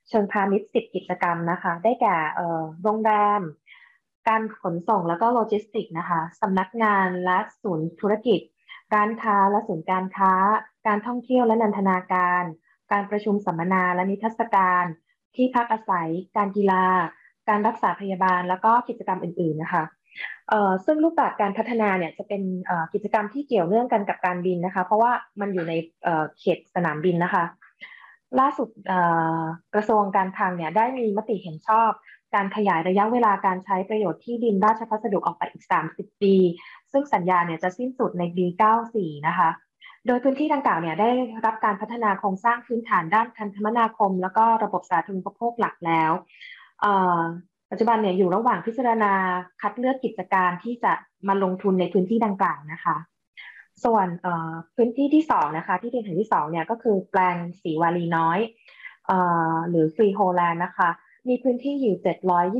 [0.09, 2.15] เชิงพาณิชย์สิบกิจกรรมนะคะ ได้แก่
[2.83, 3.41] โรงแรม
[4.27, 8.39] การขนส่งแล้วก็โลจิสติกนะคะสำนักงานและศูนย์ธุรกิจ
[8.93, 10.33] ร้านค้าและศูนย์การค้า
[10.87, 12.43] การท่องเที่ยวและนันทนาการ
[12.91, 14.85] การประชุมสัมมนาและนิทรรศการ
[15.35, 16.83] ที่พักอาศัย การกีฬา
[17.49, 19.83] การรักษาพยาบาล แล้วก็กิจกรรมอื่น ๆนะคะ
[20.85, 22.41] ซึ่งรูปแบบการพัฒนาเนี่ยจะเป็น
[22.93, 25.73] กิจกรรมที่เกี่ยวเนื่องกันกับการบินนะคะ เพราะว่ามันอยู่ใน
[26.39, 27.43] เขตสนามบินนะคะ
[28.39, 28.69] ล่าสุด
[29.73, 31.91] กระทรวงการคลังเนี่ยได้มีมติเห็นชอบ
[32.35, 36.35] การขยายระยะเวลาการใช้ประโยชน์ที่ดินราชพัสดุออกไปอีก 30 ปี
[36.91, 38.45] ซึ่งสัญญาเนี่ยจะสิ้นสุดในปี
[38.85, 39.49] 94 นะคะ
[40.07, 41.09] โดยพื้นที่ดังกล่าวเนี่ยได้
[41.45, 46.11] รับการพัฒนาโครงสร้างพื้นฐานด้านการคมนาคม แล้วก็ระบบสาธารณูปโภคหลักแล้ว
[47.71, 49.13] ปัจจุบันเนี่ยอยู่ระหว่างพิจารณา
[49.61, 50.93] คัดเลือกกิจการที่จะ
[51.27, 52.95] มาลงทุนในพื้นที่ดังกล่าวนะคะ
[53.83, 54.07] ส่วน
[54.75, 58.39] พื้นที่ที่สองนะคะที่เป็นแห่งที่สองเนี่ยก็คือแปลงสีวาลีน้อย
[59.69, 60.89] หรือฟรีโฮแลนด์นะคะ
[61.27, 61.95] มีพื้นที่อยู่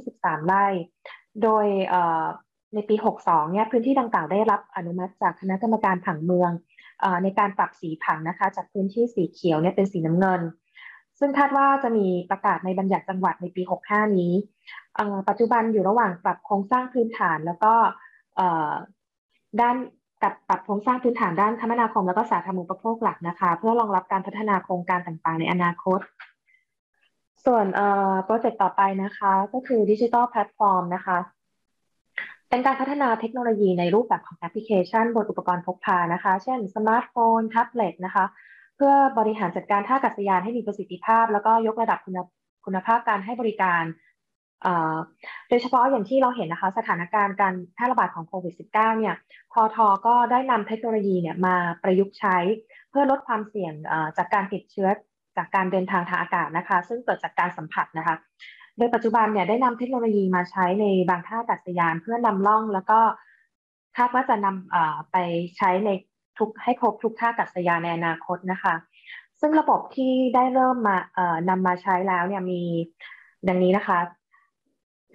[0.02, 0.66] 723 ไร่
[1.44, 1.66] โดย
[2.74, 6.52] ในปี 62 เนี่ยพื้นที่ดังกล่าวได้รับอนุมัติจากคณะกรรมการผังเมือง
[7.24, 10.42] ในการปรับสีผังนะคะ จากพื้นที่สีเขียวเนี่ยเป็นสีน้ำเงิน
[11.20, 14.34] ซึ่งคาดว่าจะมีประกาศในบัญญัติจังหวัดในปี 65 นี้
[15.30, 17.74] ปัจจุบันอยู่ระหว่างปรับโครงสร้างพื้นฐานแล้วก็
[19.62, 19.76] ด้าน
[20.26, 26.00] กับปรับโครงสร้างพื้นฐานด้านคมนาคม แล้วก็สาธารณูปโภคหลักนะคะ เพื่อรองรับการพัฒนาโครงการต่างๆ ในอนาคต
[27.46, 27.66] ส่วน
[28.26, 31.18] project ต่อไปนะคะ ก็คือ digital platform นะคะ
[32.50, 38.26] เป็นการพัฒนาเทคโนโลยีในรูปแบบของแอปพลิเคชันบนอุปกรณ์พกพานะคะ เช่นสมาร์ทโฟนแท็บเล็ตนะคะ
[38.76, 42.20] เพื่อบริหารจัดการท่าอากาศยานให้มีประสิทธิภาพ แล้วก็ยกระดับคุณ
[42.66, 43.84] คุณภาพการให้บริการ
[45.50, 49.16] โดยเฉพาะอย่างที่เราเห็นนะคะสถานการณ์การแพร่ระบาดของโควิด -19 เนี่ย
[49.54, 52.38] ทอทอก็ได้นำเทคโนโลยีเนี่ยมาประยุกต์ใช้
[52.90, 53.74] เพื่อลดความเสี่ยง
[54.18, 54.90] จากการติดเชื้อ
[55.38, 58.16] จากการเดินทางทางอากาศนะคะ ซึ่งเกิดจากการสัมผัสนะคะ
[58.78, 63.00] โดยปัจจุบันเนี่ยได้นำเทคโนโลยีมาใช้ในบางท่าอากาศยาน เพื่อนำล่องแล้วก็
[63.98, 65.18] คาดว่าจะนำไป
[65.58, 65.90] ใช้ใน
[66.38, 68.74] ทุกให้ครบทุกท่าอากาศยานในอนาคตนะคะ
[69.40, 70.98] ซึ่งระบบที่ได้เริ่มมา
[71.50, 72.62] นำมาใช้แล้วเนี่ยมี
[73.48, 74.00] ดังนี้นะคะ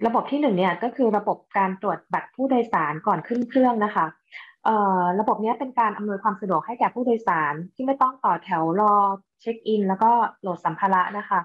[0.05, 4.05] ระบบที่หนึ่งเนี่ยก็คือระบบการตรวจบัตรผู้โดยสารก่อนขึ้นเครื่องนะคะ
[5.19, 8.93] ระบบนี้เป็นการอำนวยความสะดวกให้แก่ผู้โดยสารที่ไม่ต้องต่อแถวรอ
[9.41, 10.11] เช็คอิน แล้วก็
[10.41, 11.39] โหลดสัมภาระนะคะ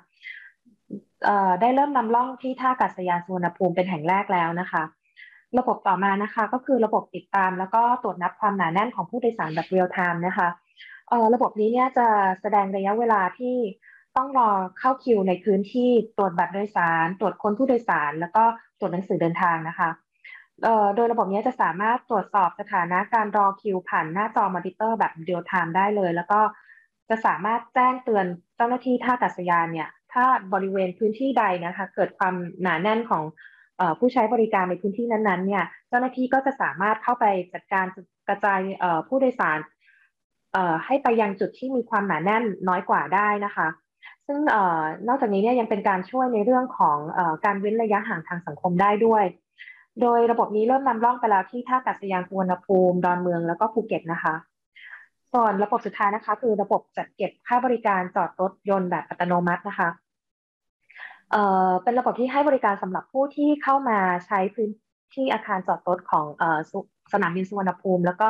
[1.61, 4.83] ได้เริ่มนำล่องที่ท่าอากาศยานสุวรรณภูมิเป็นแห่งแรกแล้วนะคะ
[5.59, 10.49] ระบบต่อมานะคะก็คือระบบติดตาม แล้วก็ตรวจนับความหนาแน่นของผู้โดยสารแบบเรียลไทม์นะคะ
[11.35, 12.07] ระบบนี้เนี่ยจะ
[12.41, 13.57] แสดงระยะเวลาที่
[14.17, 18.45] ต้องรอเข้าคิวในพื้นที่ตรวจบัตรโดยสาร ตรวจค้นผู้โดยสาร แล้วก็
[18.79, 19.89] ตรวจหนังสือเดินทางนะคะ
[20.97, 26.41] โดยระบบนี้จะสามารถตรวจสอบสถานะการรอคิวผ่านหน้าจอมอนิเตอร์แบบ real-time ได้เลย แล้วก็
[27.09, 28.27] จะสามารถแจ้งเตือน
[28.57, 33.23] เจ้าหน้าที่ท่าอากาศยานเนี่ย ถ้าบริเวณพื้นที่ใดนะคะ เกิดความหนาแน่นของ
[33.99, 37.25] ผู้ใช้บริการในพื้นที่นั้นๆเนี่ย เจ้าหน้าที่ก็จะสามารถเข้าไป
[37.55, 37.87] จัดการ
[38.29, 38.61] กระจาย
[39.09, 39.59] ผู้โดยสาร
[40.87, 43.69] ให้ไปยังจุดที่มีความหนาแน่นน้อยกว่าได้นะคะ
[44.27, 44.39] ซึ่ง
[45.09, 49.25] นอกจากนี้เนี่ยยังเป็นการช่วยในเรื่องของอการเว้นระยะห่างทางสังคมได้ด้วย
[50.03, 54.35] โดยระบบนี้เริ่มนำร่องไปแล้วที่ท่าอากาศยานสุวรรณภูมิ ดอนเมืองแล้วก็ภูเก็ตนะคะ
[55.33, 59.89] ส่วนระบบสุดท้ายนะคะ คือระบบจัดเก็บค่าบริการจอดรถยนต์แบบอัตโนมัตินะคะ
[61.31, 64.71] เอ่อเป็นระบบที่ให้บริการสำหรับผู้ที่เข้ามาใช้พื้น
[65.15, 66.59] ที่อาคารจอดรถของเอ่อ
[67.13, 68.29] สนามบินสุวรรณภูมิ แล้วก็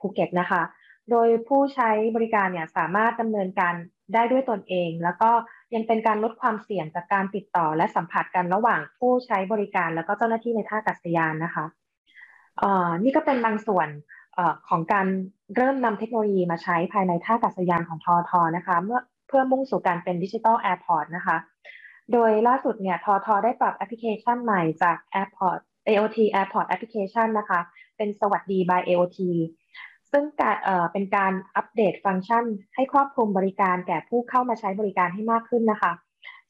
[0.00, 0.62] ภูเก็ตนะคะ
[1.10, 3.74] โดยผู้ใช้บริการเนี่ยสามารถดำเนินการ
[4.14, 5.30] ได้ด้วยตนเอง แล้วก็
[5.74, 11.64] ยังเป็นการลดความเสี่ยงจากการติดต่อและสัมผัสกันระหว่างผู้ใช้บริการ แล้วก็เจ้าหน้าที่ในท่าอากาศยานนะคะ
[12.62, 12.70] เอ่อ
[13.04, 13.88] นี่ก็เป็นบางส่วน
[14.68, 15.06] ของการ
[15.56, 21.36] เริ่มนำเทคโนโลยีมาใช้ภายในท่าอากาศยานของทอท.นะคะเมื่อเพื่อมุ่งสู่การเป็น digital airport นะคะ
[22.12, 27.60] โดยล่าสุดเนี่ยทอท.ได้ปรับแอปพลิเคชันใหม่จาก Airport AOT Airport Application นะคะ
[27.96, 29.18] เป็นสวัสดี by AOT
[30.12, 35.92] ซึ่งการเอ่อเป็นการ update function ให้ครอบคลุมบริการแก่ผู้เข้ามาใช้บริการให้มากขึ้นนะคะ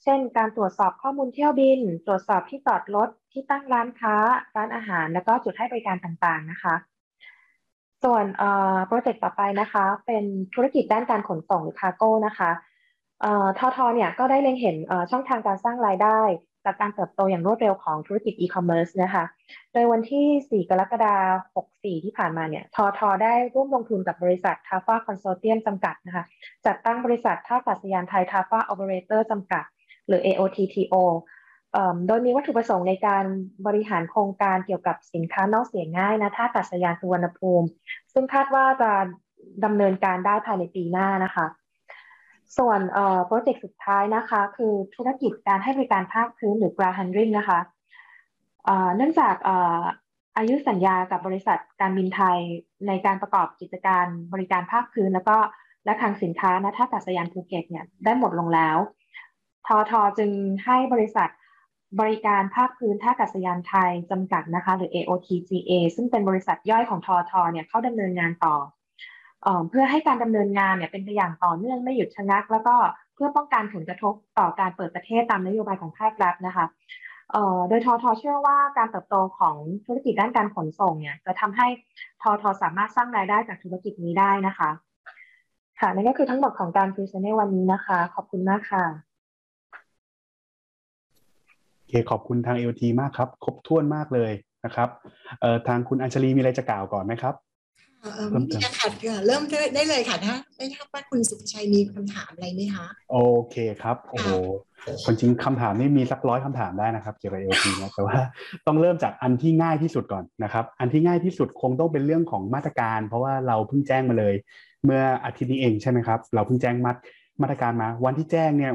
[0.03, 4.14] เช่น การตรวจสอบข้อมูลเที่ยวบิน ตรวจสอบที่จอดรถ ที่ตั้งร้านค้า
[4.57, 6.75] ร้านอาหาร แล้วก็จุดให้บริการต่างๆนะคะ
[8.03, 8.25] ส่วน
[8.87, 12.51] project ต่อไปนะคะ เป็นธุรกิจด้านการขนส่งหรือ cargo นะคะ
[13.59, 14.77] ทอท.เนี่ยก็ได้เล็งเห็น
[15.11, 16.20] ช่องทางการสร้างรายได้
[16.64, 19.25] จากการเติบโตอย่างรวดเร็วของธุรกิจอีคอมเมิร์ซนะคะ
[19.72, 21.14] โดยวันที่ 4 กรกฎา
[21.53, 26.25] คม 64 ที่ผ่านมาเนี่ยทอท.ได้ร่วมลงทุนกับบริษัท TAFA Consortium จำกัดนะคะ
[26.66, 29.64] จัดตั้งบริษัทท่าอากาศยานไทย TAFA Operator จำกัด
[30.07, 30.94] หรือ AOTTO
[32.07, 33.25] โดยมีวัตถุประสงค์ในการ
[33.66, 37.66] บริหารโครงการเกี่ยวกับสินค้าเน่าเสียง่าย ณท่าอากาศยานสุวรรณภูมิ
[38.12, 38.90] ซึ่งคาดว่าจะ
[39.64, 41.46] ดำเนินการได้ภายในปีหน้านะคะ
[42.59, 42.81] ส่วน
[43.27, 47.61] project สุดท้ายนะคะ คือธุรกิจการให้บริการภาคพื้นหรือ ground handling นะคะ
[48.97, 49.35] เนื่องจาก
[50.37, 52.38] อายุสัญญากับบริษัทการบินไทย
[52.87, 55.37] ในการประกอบกิจการบริการภาคพื้น แล้วก็
[55.85, 58.77] และคลังสินค้าณท่าอากาศยานภูเก็ตเนี่ยได้หมดลงแล้ว
[59.67, 60.31] ทอท.จึง
[60.65, 61.29] ให้บริษัท
[62.01, 68.55] บริการภาคพื้นท่าอากาศยานไทยจำกัดนะคะ หรือ AOTGA ซึ่งเป็นบริษัทย่อยของทอท.เนี่ยเข้าดำเนินงานต่อ
[69.68, 72.74] เพื่อให้การดำเนินงานเนี่ยเป็นไปอย่างต่อเนื่องไม่หยุดชะงัก แล้วก็
[73.14, 76.66] เพื่อป้องกันผลกระทบต่อการเปิดประเทศตามนโยบายของภาครัฐนะคะ
[77.68, 81.66] โดยทอทอเชื่อว่าการเติบโตของธุรกิจด้านการขนส่งเนี่ยจะทำให้
[82.22, 84.70] ทอทอสามารถสร้างรายได้จากธุรกิจนี้ได้นะคะ
[85.81, 88.85] ค่ะนั่นก็คือทั้งหมดของการพรีเซนต์ในวันนี้นะคะ ขอบคุณมากค่ะ
[91.88, 94.33] เคขอบคุณทาง AOT มากครับ ครบถ้วนมากเลย
[94.64, 94.88] นะครับ
[95.66, 97.35] ทางคุณอัญชลีมีอะไรจะกล่าวก่อนไหมครับ
[98.03, 99.43] เอ่อมีค่ะค่ะเริ่ม
[99.75, 103.17] ได้เลยค่ะถ้าไม่ทราบว่าคุณสุภชัยมีคำถามอะไรไหมคะ โอ
[103.51, 104.29] เคครับ โอ้โห
[105.05, 108.19] คนจริงคำถามนี่มีสักร้อยคำถามได้นะครับ เกี่ยวกับ AOT นะแต่ว่า
[108.67, 114.35] ต้องเริ่มจากอันที่ง่ายที่สุดก่อนนะครับ อันที่ง่ายที่สุดคงต้องเป็นเรื่องของมาตรการ เพราะว่าเราเพิ่งแจ้งมาเลย
[114.85, 116.93] เมื่ออาทิตย์นี้เองใช่ไหมครับ เราเพิ่งแจ้งมา
[117.43, 118.73] มาตรการมา วันที่แจ้งเนี่ย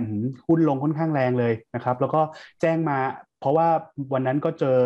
[0.48, 2.22] หุ้นลงค่อนข้างแรงเลยนะครับ แล้วก็
[2.62, 2.98] แจ้งมา
[3.40, 3.68] เพราะว่า
[4.14, 4.78] วันนั้นก็เจอ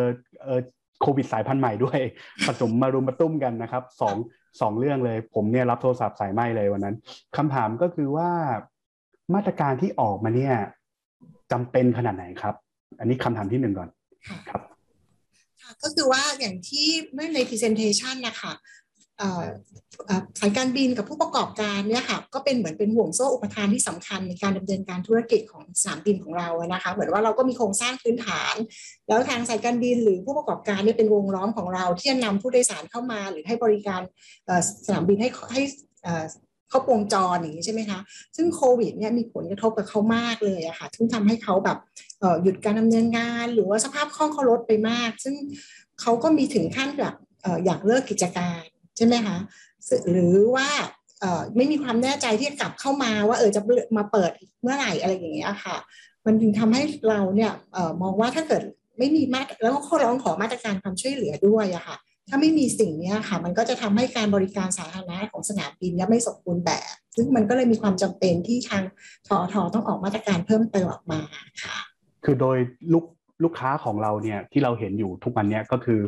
[0.43, 0.62] เออ
[1.01, 1.99] โควิดสายพันธุ์ใหม่ด้วย
[2.47, 4.15] ผสมมารุมมาตุ้มกันนะครับสอง
[4.61, 6.95] สองเรื่องเลย ผมเนี่ยรับโทรศัพท์สายไหมเลยวันนั้น
[7.37, 8.29] คำถามก็คือว่า
[9.33, 10.55] มาตรการที่ออกมาเนี่ย
[11.51, 12.55] จำเป็นขนาดไหนครับ
[12.99, 13.89] อันนี้คำถามที่หนึ่งก่อน
[14.49, 14.61] ครับ
[15.83, 18.53] ก็คือว่าอย่างที่เมื่อใน presentation นะคะ
[20.39, 28.55] สายการบินกับผู้ประกอบการเนี่ยค่ะก็เป็นเหมือนเป็นห่วงโซ่อุปทานที่สำคัญในการดำเนินการธุรกิจของสนามบินของเรานะคะเหมือนว่าเราก็มีโครงสร้างพื้นฐาน
[29.07, 34.01] แล้วทางสายการบินหรือผู้ประกอบการเนี่ยเป็นวงล้อมของเราที่จะนำผู้โดยสารเข้ามา หรือให้บริการ
[34.86, 35.62] สนามบินให้ให้
[36.69, 37.99] เขาวงจรอย่างนี้ใช่ไหมคะ
[38.36, 41.77] ซึ่งโควิดเนี่ยมีผลกระทบกับเขามากเลยอะค่ะซึ่งทำให้เขาแบบ
[42.43, 45.36] หยุดการดำเนินงาน หรือว่าสภาพคล่องเขาลดไปมาก ซึ่ง
[46.01, 47.15] เขาก็มีถึงขั้นแบบ
[47.65, 48.62] อยากเลิกกิจการ
[48.97, 49.38] ใช่ไหมคะ
[50.12, 50.67] หรือว่า
[51.56, 53.62] ไม่มีความแน่ใจที่จะกลับเข้ามาว่าเออจะ
[53.97, 55.77] มาเปิดเมื่อไหร่อะไรอย่างเงี้ยค่ะ
[56.25, 57.51] มันจึงทำให้เราเนี่ย
[58.01, 58.63] มองว่าถ้าเกิด
[58.97, 61.97] ไม่มีมาตรแล้วก็ข้อร้องขอมาตรการความช่วยเหลือด้วยอะค่ะ
[62.30, 68.84] ถ้าไม่มีสิ่งนี้ค่ะ มันก็จะทำให้การบริการสาธารณะของสนามบินไม่สมบูรณ์แบบ ซึ่งมันก็เลยมีความจำเป็นที่ทาง
[69.27, 71.19] ทอทอต้องออกมาตรการเพิ่มเติมออกมา
[71.63, 71.77] ค่ะ
[72.25, 72.58] คือโดย
[72.93, 73.06] ลูก
[73.43, 75.99] ลูกค้าของเราเนี่ยที่เราเห็นอยู่ทุกวันเนี้ยก็คือ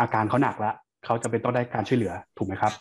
[0.00, 2.72] อาการเขาหนักแล้ว เขาจะเป็นต้องได้การช่วยเหลือถูกไหมครับ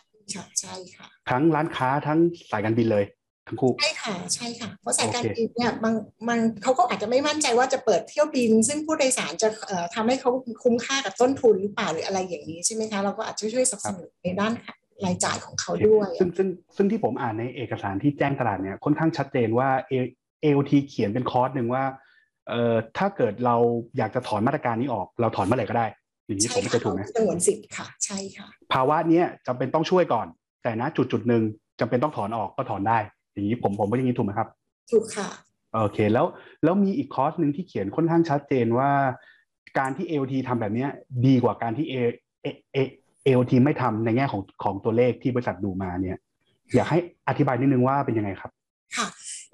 [0.62, 2.20] ใช่ค่ะทั้งร้านค้าทั้ง
[2.52, 3.06] สายการบินเลย
[3.48, 5.96] ทั้งคู่ใช่ค่ะใช่ค่ะเพราะสายการบินเนี่ยบาง
[6.28, 9.50] มันเขาก็อาจจะไม่มั่นใจว่าจะเปิดเที่ยวบิน ซึ่งผู้โดยสารจะ
[9.96, 10.32] ทำให้เขา
[10.64, 14.54] คุ้มค่ากับต้นทุนหรือเปล่าหรืออะไรอย่างนี้ใช่ไหมคะเราก็อาจจะช่วยสนับสนุนในด้าน
[15.06, 19.70] รายจ่ายของเขาด้วย ซึ่งซึ่งซึ่งที่ผมอ่านในเอกสารที่แจ้งตลาดเนี่ยค่อนข้างชัดเจนว่า
[20.44, 21.84] AOT เขียนเป็นคอร์สหนึ่งว่า
[22.50, 23.56] เอ่อถ้าเกิดเรา
[23.98, 25.88] อยากจะถอนมาตรการนี้ออก เราถอนเมื่อไหร่ก็ได้
[26.34, 30.28] อย่างนี้ผมไม่จะถูกไหมสงวนสิทธิ์ค่ะ ใช่ค่ะ ภาวะเนี้ยจำเป็นต้องช่วยก่อน
[30.64, 31.44] แต่นะจุดจุดหนึ่ง
[31.80, 32.98] จำเป็นต้องถอนออกก็ถอนได้
[33.34, 34.48] อย่างนี้ผมผมว่าอย่างนี้ถูกไหมครับ
[34.92, 35.30] ถูกค่ะ
[35.74, 36.26] โอเค แล้ว
[36.64, 38.90] แล้วมีอีกคอร์สหนึ่งที่เขียนค่อนข้างชัดเจนว่า
[39.80, 40.88] การที่ AOT ทำแบบนี้
[41.26, 41.96] ดีกว่าการที่ A
[42.76, 42.78] A
[43.28, 46.18] AOT ไม่ทำในแง่ของของตัวเลขที่บริษัทดูมาเนี่ย
[46.76, 48.52] อยากให้อธิบายนิดนึงว่าเป็นยังไงครับ
[48.98, 49.08] ค่ะ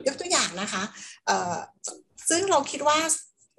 [0.08, 0.84] ยกตัวอย่างนะคะ
[1.26, 1.56] เอ่อ
[2.30, 2.98] ซึ่งเราคิดว่า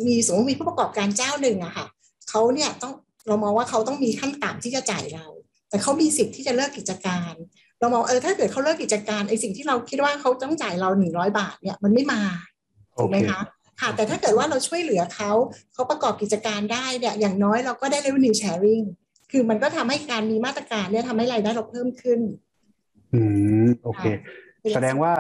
[0.07, 1.87] มีสมมติมีผู้ประกอบการเจ้าหนึ่งอะค่ะ
[2.29, 2.93] เขาเนี่ยต้อง
[3.29, 5.27] เรามองว่าเขาต้องมีขั้นต่ำที่จะจ่ายเรา
[5.71, 7.35] แต่เขามีสิทธิ์ที่จะเลิกกิจการ
[7.81, 12.23] เรามองเออถ้าเกิดเขาเลิกกิจการไอสิ่งที่เราคิดว่าเขาต้องจ่ายเราหนึ่งร้อยบาทเนี่ยมันไม่มา
[12.97, 13.41] ถูกไหมคะ
[13.81, 15.31] ค่ะแต่ถ้าเกิดว่าเราช่วยเหลือเขา
[15.73, 18.85] เขาประกอบกิจการได้เนี่ยอย่างน้อยเราก็ได้ revenue sharing
[19.31, 22.21] คือมันก็ทำให้การมีมาตรการเนี่ยทำให้รายได้เราเพิ่มขึ้น
[23.13, 23.21] อื
[23.65, 24.05] มโอเค
[24.75, 25.13] แสดงว่า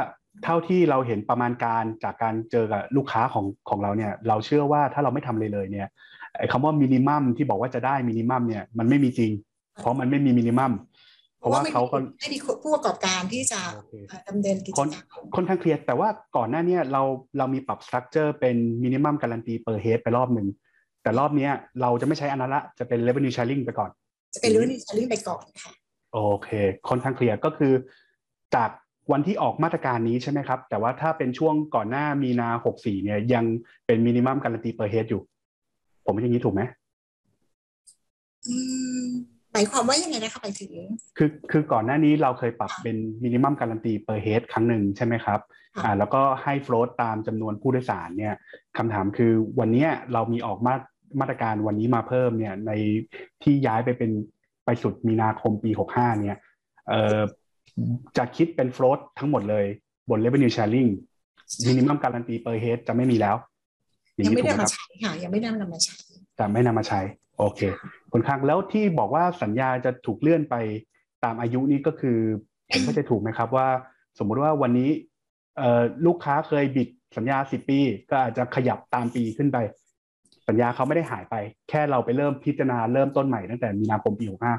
[0.44, 5.88] เท่าที่เราเห็นประมาณการจากการเจอกับลูกค้าของของเราเนี่ย เราเชื่อว่าถ้าเราไม่ทำเลยเลยเนี่ย
[6.38, 9.30] ไอ้คำว่า minimum ที่บอกว่าจะได้ minimum เนี่ยมันไม่มีจริง
[9.80, 10.72] เพราะมันไม่มี minimum
[11.38, 13.60] เพราะว่าเขาก็ไม่มีผู้ประกอบการที่จะ
[14.28, 14.88] ดำเนินกิจการ
[15.34, 17.02] ค่อนข้าง clear แต่ว่าก่อนหน้านี้เรา
[17.38, 20.48] เรามีปรับ structure เป็น minimum guarantee per head ไปรอบหนึ่ง
[21.02, 21.48] แต่รอบนี้
[21.80, 23.90] เราจะไม่ใช้อันนั้นละจะเป็น revenue sharing ไปก่อน
[24.34, 25.72] จะเป็น revenue sharing ไปก่อนค่ะ
[26.12, 26.48] โอเค
[26.88, 27.72] ค่อนข้างเคลียร์ก็คือ
[28.54, 28.70] จาก
[29.12, 33.44] วันที่ออกมาตรการนี้ใช่ไหมครับ แต่ว่าถ้าเป็นช่วงก่อนหน้ามีนาหกสี่เนี่ยยัง
[33.86, 35.22] เป็น minimum guarantee per head อยู่
[36.04, 36.62] ผมเป็นอย่างนี้ถูกไหม
[39.52, 40.72] หมายความว่ายังไงนะคะหมายถึง
[41.16, 45.40] คือคือก่อนหน้านี้เราเคยปรับเป็น minimum guarantee per head ครั้งหนึ่งใช่ไหมครับ
[45.84, 48.34] อ่าแล้วก็ให้ float ตามจำนวนผู้โดยสารเนี่ย
[48.76, 50.74] คำถามคือวันนี้เรามีออกมา
[51.20, 52.72] มาตรการวันนี้มาเพิ่มเนี่ยใน
[53.42, 54.10] ที่ย้ายไปเป็น
[54.64, 56.38] ไปสุดมีนาคมปีหกห้าเนี่ย
[56.88, 57.20] เอ่อ
[58.16, 59.66] จะคิดเป็นฟลอตทั้งหมดเลย
[60.10, 60.90] บน revenue sharing
[61.66, 63.36] มินิมัมการันตีเปอร์เฮดจะไม่มีแล้ว
[64.24, 65.96] ยังไม่ได้มาใช้ค่ะยังไม่ได้นำมาใช้
[66.36, 67.00] แต่ไม่นำมาใช้
[67.38, 67.60] โอเค
[68.12, 70.54] ค่อนข้างแล้วที่บอกว่าสัญญาจะถูกเลื่อนไป
[71.24, 72.18] ตามอายุนี้ก็คือ
[72.70, 73.68] ผมเข้าใจถูกไหมครับว่า
[74.18, 74.90] สมมุติว่าวันนี้
[76.06, 77.78] ลูกค้าเคยบิดสัญญาสิบปี
[78.10, 79.58] ก็อาจจะขยับตามปีขึ้นไป
[80.48, 81.34] สัญญาเขาไม่ได้หายไป
[81.68, 84.54] แค่เราไปเริ่มพิจารณาเริ่มต้นใหม่ตั้งแต่มีนาคมปีหกห้า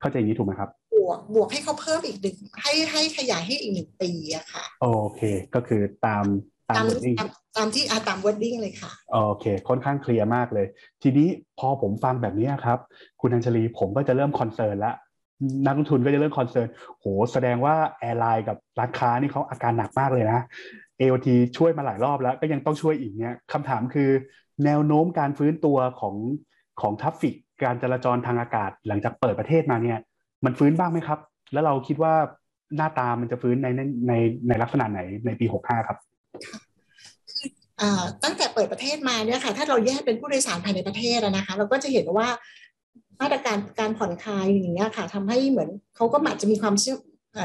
[0.00, 4.86] เข้าใจอย่างนี้ถูกไหมครับบวกบวกให้เขาเพิ่มอีกหนึ่งให้ให้ขยายให้อีกหนึ่งปีอะค่ะ โอ
[5.16, 5.20] เค
[5.54, 6.24] ก็คือตาม
[6.70, 6.84] ตาม
[7.56, 10.66] ตามที่อาตาม wording เลยค่ะ โอเค ค่อนข้างเคลียร์มากเลย
[11.02, 11.28] ทีนี้
[11.58, 12.78] พอผมฟังแบบนี้ครับ
[13.20, 14.92] คุณอัญชลีผมก็จะเริ่ม concern ละ
[15.66, 16.68] นักลงทุนก็จะเริ่ม concern
[17.00, 20.40] โหแสดงว่า airline กับร้านค้านี่เขาอาการหนักมากเลยนะ
[21.00, 24.10] AOT ช่วยมาหลายรอบแล้ว ก็ยังต้องช่วยอีกเนี่ยคำถามคือ
[24.64, 26.14] แนวโน้มการฟื้นตัวของ
[26.80, 29.98] ของ traffic การจราจรทางอากาศหลังจากเปิดประเทศมาเนี่ย
[30.44, 31.18] มันฟื้นบ้างไหมครับ
[31.52, 32.14] แล้วเราคิดว่า
[32.76, 33.68] หน้าตามันจะฟื้นใน
[34.08, 34.12] ใน
[34.48, 35.98] ในลักษณะไหนในปี 65 ครับ
[38.24, 42.28] ตั้งแต่เปิดประเทศมาเนี่ยค่ะ ถ้าเราแยกเป็นผู้โดยสารภายในประเทศนะคะ เราก็จะเห็นว่า
[43.20, 46.96] มาตรการการผ่อนคลายอย่างเงี้ยค่ะทำให้เหมือนเขาก็อาจจะมีความเชื่อ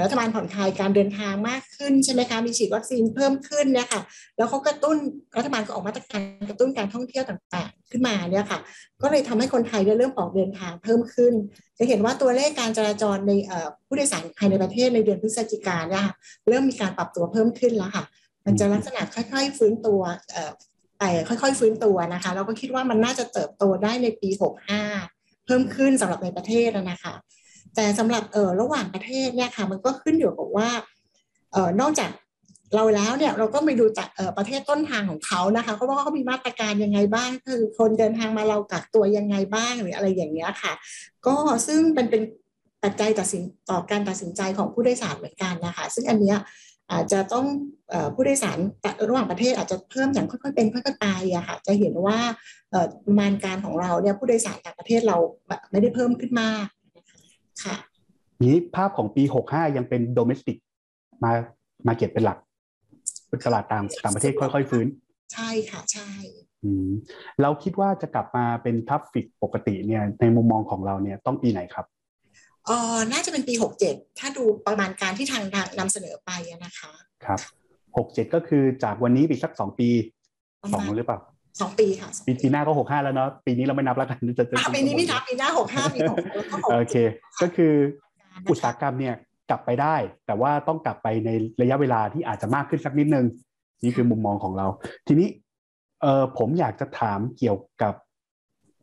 [0.03, 4.01] รัฐบาลผ่อนคลายการเดินทางมากขึ้นใช่ไหมคะมีฉีดวัคซีนเพิ่มขึ้นเนี่ยค่ะ
[4.37, 4.97] แล้วเขากระตุ้น
[5.37, 8.59] รัฐบาลก็ออกมาตรการกระตุ้นการท่องเที่ยวต่างๆ ขึ้นมาเนี่ยค่ะ
[9.01, 11.33] ก็เลยทำให้คนไทยเริ่มออกเดินทางเพิ่มขึ้น
[11.77, 13.31] จะเห็นว่าตัวเลขการจราจรใน
[13.87, 16.05] ผู้โดยสารภายในประเทศในเดือนพฤศจิกายนเนี่ย
[16.49, 18.03] เริ่มมีการปรับตัวเพิ่มขึ้นแล้วค่ะ
[18.45, 20.01] มันจะลักษณะค่อย ๆ ฟื้นตัว
[20.99, 24.29] ไปค่อย ๆ ฟื้นตัวนะคะ เราก็คิดว่ามันน่าจะเติบโตได้ในปี
[24.87, 27.13] 65 เพิ่มขึ้นสำหรับในประเทศนะคะ
[27.75, 30.69] แต่สำหรับเออระหว่างประเทศเนี่ยค่ะ มันก็ขึ้นอยู่กับว่า
[31.51, 32.09] เออนอกจาก
[32.75, 40.73] เราแล้วเนี่ยเราก็ไปดูจากประเทศต้นทางของเขานะคะเขาว่าเขามีมาตรการยังไงบ้าง คือคนเดินทางมาเรากักตัวยังไงบ้างหรืออะไรอย่างเงี้ยค่ะ
[41.25, 41.35] ก็
[41.67, 42.21] ซึ่งเป็นเป็น
[42.83, 46.37] ปัจจัยตัดสินต่อการตัดสินใจของผู้โดยสารเหมือนกันนะคะ ซึ่งอันเนี้ย
[46.93, 47.45] อาจจะต้อง
[48.13, 48.57] ผู้โดยสาร
[49.09, 52.19] ระหว่างประเทศอาจจะเพิ่มอย่างค่อยๆเป็นค่อยๆไปอะค่ะจะเห็นว่า
[53.05, 55.17] ประมาณการของเราเนี่ยผู้โดยสารต่างประเทศเรา
[55.71, 56.65] ไม่ได้เพิ่มขึ้นมาก
[57.63, 57.75] ค่ะ
[58.43, 60.57] นี้ภาพของปี 65 ยังเป็น domestic
[61.23, 61.31] มา
[61.87, 62.37] market เป็นหลัก
[63.29, 64.87] เป็นตลาดต่างต่างประเทศค่อยๆฟื้น
[65.33, 66.09] ใช่ค่ะใช่
[67.41, 71.85] เราคิดว่าจะกลับมาเป็น traffic ปกติเนี่ยในมุมมองของเราเนี่ยต้องปีไหนครับ
[72.65, 75.43] เออน่าจะเป็นปีหกเจ็ดถ้าดูประมาณการที่ทาง
[75.79, 76.31] นำเสนอไป
[76.63, 76.91] นะคะ
[77.25, 77.39] ครับ
[77.97, 79.89] หกเจ็ดก็คือจากวันนี้ไปสักสองปี
[80.73, 81.19] สองหรือเปล่า
[81.61, 86.17] สองปีค่ะปีปีหน้าก็หกห้าแล้วเนาะปีนี้เราไม่นับแล้วกันจะจะปีนี้ไม่นับปีหน้าหกห้าปีหก
[86.77, 86.95] โอเค
[87.41, 87.73] ก็คือ
[88.49, 89.15] อุตสาหกรรมเนี่ย
[89.49, 89.95] กลับไปได้
[90.25, 91.29] แต่ว่าต้องกลับไปใน
[91.61, 93.25] ระยะเวลาที่อาจจะมากขึ้นสักนิดนึง
[93.83, 94.67] นี่คือมุมมองของเรา
[95.07, 95.27] ทีนี้
[96.01, 97.93] เออผมอยากจะถามเกี่ยวกับ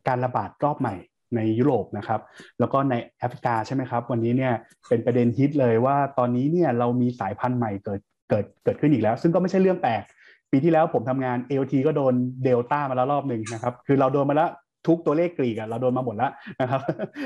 [0.09, 0.95] การระบาดรอบใหม่
[1.37, 2.21] ในยุโรปนะครับ
[2.61, 4.53] แล้วก็ในแอฟริกาใช่ไหมครับ วันนี้เนี่ย
[4.88, 10.03] เป็นประเด็นฮิตเลยว่าตอนนี้เนี่ยเรามีสายพันธุ์ใหม่เกิดเกิดเกิดขึ้นอีกแล้ว ซึ่งก็ไม่ใช่เรื่องแปลก
[10.51, 12.14] ปีที่แล้วผมทำงาน AOT ก็โดน
[12.45, 14.51] เดลต้ามาแล้วรอบหนึ่งนะครับ คือเราโดนมาแล้ว
[14.87, 16.81] ทุกตัวเลขกรีกอะเราโดนมาหมดแล้วนะครับ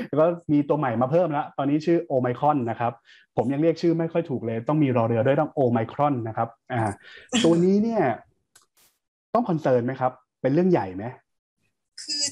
[0.07, 2.91] แล้วก็มีตัวใหม่มาเพิ่มแล้วตอนนี้ชื่อโอไมครอนนะครับ
[3.35, 6.81] ผมยังเรียกชื่อไม่ค่อยถูกเลย ต้องมีรอเรือด้วยต้องโอไมครอนนะครับ อ่า
[7.43, 8.03] ตัวนี้เนี่ย
[9.33, 11.05] ต้อง concern ไหมครับ เป็นเรื่องใหญ่ไหม
[12.01, 12.24] คือ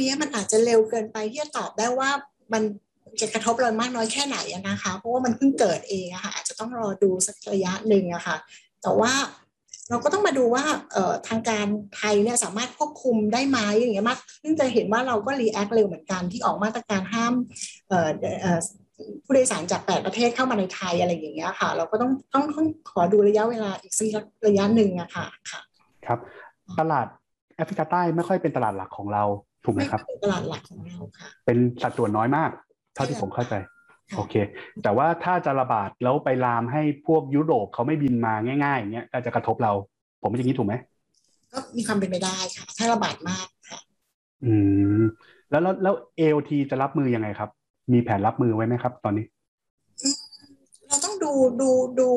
[0.00, 2.10] นี้มันอาจจะเร็วเกินไปที่จะตอบได้ว่า
[2.52, 2.62] มัน
[3.20, 8.36] จะกระทบเรามากน้อยแค่ไหนนะคะ เพราะว่ามันเพิ่งเกิดเองอะค่ะอาจจะต้องรอดูสักระยะหนึ่งอะค่ะ
[8.82, 9.12] แต่ว่า
[9.90, 10.64] เราก็ต้องมาดูว่า
[11.28, 17.32] ทางการไทยเนี่ยสามารถควบคุมได้ไหมอย่างเงี้ยมากซึ่งจะเห็นว่าเราก็ react เร็วเหมือนกันที่ออกมาตรการห้าม
[19.24, 25.60] ผู้โดยสารจากแปดประเทศเข้ามาในไทยอะไรอย่างเงี้ยค่ะ เราก็ต้องต้องต้องขอดูระยะเวลาอีกสักระยะหนึ่งอะค่ะค่ะ
[26.06, 26.18] ครับ
[26.80, 27.06] ตลาด
[27.56, 29.24] แอฟริกาใต้ไม่ค่อยเป็นตลาดหลักของเรา
[29.64, 32.50] ถูกไหมครับตลาดหลักของเราค่ะ เป็นสัดส่วนน้อยมาก
[32.94, 33.54] เท่าที่ผมเข้าใจ
[34.16, 34.34] โอเค
[34.82, 39.72] แต่ว่าถ้าจะระบาดแล้วไปลามให้พวกยุโรปเขาไม่บินมาง่ายๆอย่างเงี้ยก็จะกระทบเรา
[40.22, 40.74] ผมเป็นอย่างนี้ถูกไหม
[41.52, 43.78] ก็มีความเป็นไปได้ค่ะ ถ้าระบาดมากค่ะ
[44.44, 44.52] อื
[45.00, 45.02] ม
[45.50, 47.50] แล้วแล้วแล้วเอลทีจะรับมือยังไงครับ
[47.92, 49.26] มีแผนรับมือไว้ไหมครับ ตอนนี้
[50.88, 51.70] เราต้องดูดู
[52.00, 52.08] ดู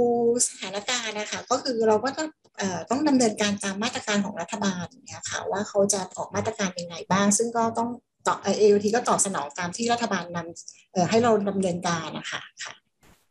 [0.48, 2.45] สถานการณ์นะคะ ก็คือเราก็ต้องเอ่อ
[2.90, 7.90] ต้องดำเนินการตามมาตรการของรัฐบาลเนี่ยค่ะว่าเขาจะออกมาตรการยังไงบ้าง ซึ่งก็ต้อง
[8.28, 12.74] ตอบเอลทีก็ตอบสนองตามที่รัฐบาลนำเอ่อให้เราดำเนินการนะคะค่ะ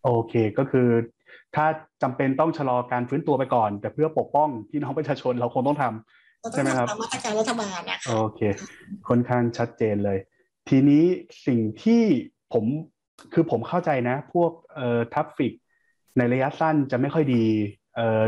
[0.05, 0.89] โอเคก็คือ
[1.55, 1.67] ถ้า
[2.03, 8.41] จำเป็นต้องชะลอการฟื้นตัวไปก่อน แต่เพื่อปกป้องพี่น้องประชาชนเราคงต้องทำใช่ไหมครับมาตรการรัฐบาลนะคะโอเค
[9.09, 10.19] ค่อนข้างชัดเจนเลย
[10.69, 11.05] ทีนี้
[11.47, 12.03] สิ่งที่
[12.53, 12.65] ผม
[13.33, 15.53] คือผมเข้าใจนะ พวกเอ่อ traffic
[16.19, 17.45] ในระยะสั้นจะไม่ค่อยดี
[17.95, 18.23] เอ่อ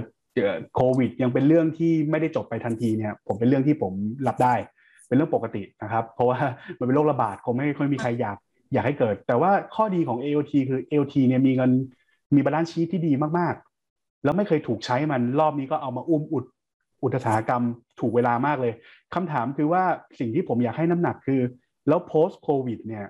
[0.75, 3.92] โควิดยังเป็นเรื่องที่ไม่ได้จบไปทันทีเนี่ย ผมเป็นเรื่องที่ผม
[4.27, 4.55] รับได้
[5.09, 6.38] เป็นเรื่องปกตินะครับ เพราะว่า
[6.79, 8.37] มันเป็นโรคระบาดคงไม่ค่อยมีใครอยาก
[8.72, 11.70] อยากให้เกิด แต่ว่าข้อดีของ AOT คือ AOT เนี่ยมีเงิน
[12.35, 16.44] มี balance sheet ที่ดีมากๆ แล้วไม่เคยถูกใช้มันรอบนี้ก็เอามาอุ้มอุด
[17.03, 17.62] อุตสาหกรรม
[18.01, 18.72] ถูกเวลามากเลย
[19.14, 19.83] คำถามคือว่า
[20.18, 21.40] สิ่งที่ผมอยากให้น้ำหนักคือ
[21.88, 23.05] แล้ว post covid เนี่ย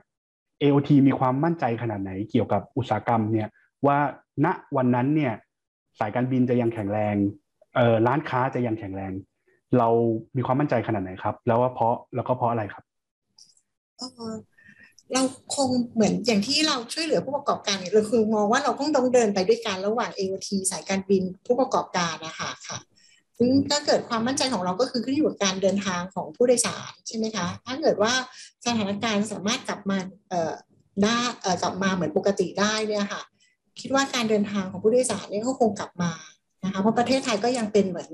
[0.62, 3.48] AOT มีความมั่นใจขนาดไหนเกี่ยวกับอุตสาหกรรมเนี่ย
[3.86, 3.98] ว่า
[4.44, 4.46] ณ
[4.76, 5.32] วันนั้นเนี่ย
[5.98, 7.16] สายการบินจะยังแข็งแรง
[7.74, 9.12] เอ่อร้านค้าจะยังแข็งแรง
[9.78, 9.88] เรา
[10.36, 12.84] มีความมั่นใจขนาดไหนครับ แล้วว่าเพราะแล้วก็เพราะอะไรครับ
[15.12, 15.22] เรา
[15.56, 22.78] คงเหมือนอย่างที่เราช่วยเหลือผู้ประกอบการเราคือมองว่าเราต้องต้องเดินไปด้วยกันระหว่าง AOT สายการบินผู้ประกอบการนะคะค่ะ
[23.38, 28.12] ซึ่งถ้าเกิดความมั่นใจของเราก็คือขึ้นอยู่กับการเดินทางของผู้โดยสารใช่ไหมคะ ถ้าเกิดว่า
[28.66, 30.52] สถานการณ์สามารถกลับมาเอ่อ
[31.02, 33.22] ได้เอ่อกลับมาเหมือนปกติได้เนี่ยค่ะ
[33.80, 36.10] คิดว่าการเดินทางของผู้โดยสารเนี่ยก็คงกลับมา
[36.64, 38.08] นะคะเพราะประเทศไทยก็ยังเป็นเหมือน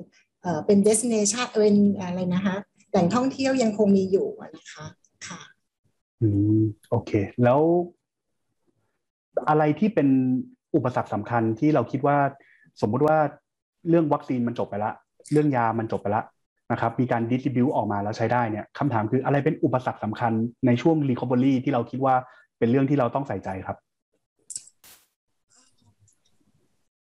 [0.66, 2.54] เป็น destination เป็นอะไรนะคะ
[2.90, 4.84] แหล่งท่องเที่ยวยังคงมีอยู่นะคะ
[5.26, 5.40] ค่ะ
[6.22, 7.10] อืมโอเค
[7.44, 7.60] แล้ว
[9.48, 10.08] อะไรที่เป็น
[10.74, 12.16] อุปสรรคสำคัญที่เราคิดว่า
[12.80, 13.16] สมมุติว่า
[13.88, 14.92] เรื่องวัคซีนมันจบไปละ
[15.32, 16.22] เรื่องยามันจบไปละ
[16.72, 20.32] นะครับ มีการดิสติบิวออกมาแล้วใช้ได้เนี่ยคำถามคืออะไรเป็นอุปสรรคสำคัญ
[20.66, 22.14] ในช่วงรีคอเ r อรี่ที่เราคิดว่า
[22.58, 23.76] เป็นเรื่องที่เราต้องใส่ใจครับ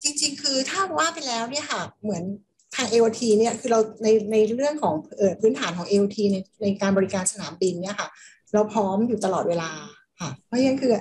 [0.04, 2.24] จริงๆ คือถ้าว่าไปแล้วเนี่ยค่ะเหมือน
[2.76, 8.10] ทาง AOT เนี่ยคือเราในในเรื่องของเออพื้นฐานของ AOT ในในการบริการสนามบินเนี่ยค่ะ
[8.54, 9.72] เราพร้อมอยู่ตลอดเวลา
[10.20, 10.92] ค่ะเพราะฉะนั้นคือ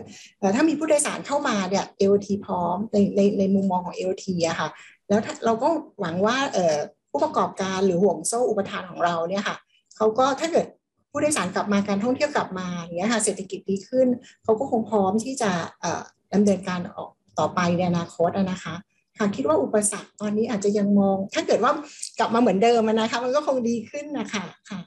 [0.54, 4.68] ถ้ามีผู้โดยสารเข้ามาเนี่ย AOT พร้อมในในในมุมมองของ AOT อะค่ะ
[5.08, 5.68] แล้วเราก็
[6.00, 6.76] หวังว่าเออ
[7.10, 9.56] ผู้ประกอบการหรือห่วงโซ่อุปทานของเราเนี่ยค่ะ
[9.96, 10.66] เขาก็ถ้าเกิด
[11.10, 14.06] ผู้โดยสารกลับมาการท่องเที่ยวกลับมาอย่างเงี้ยค่ะเศรษฐกิจดีขึ้น
[14.42, 15.50] เขาก็คงพร้อมที่จะ
[16.34, 18.74] ดำเนินการออกต่อไปในอนาคตนะคะ
[19.18, 21.72] ค่ะคิดว่าอุปสรรคตอนนี้อาจจะยังมอง ถ้าเกิดว่า
[22.18, 24.80] กลับมาเหมือนเดิมนะคะ มันก็คงดีขึ้นนะคะค่ะ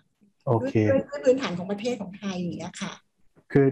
[0.47, 2.91] โอเคด้วยด้วยพื้นฐานของประเทศของไทยอย่างเงี้ยค่ะ
[3.51, 3.67] คือ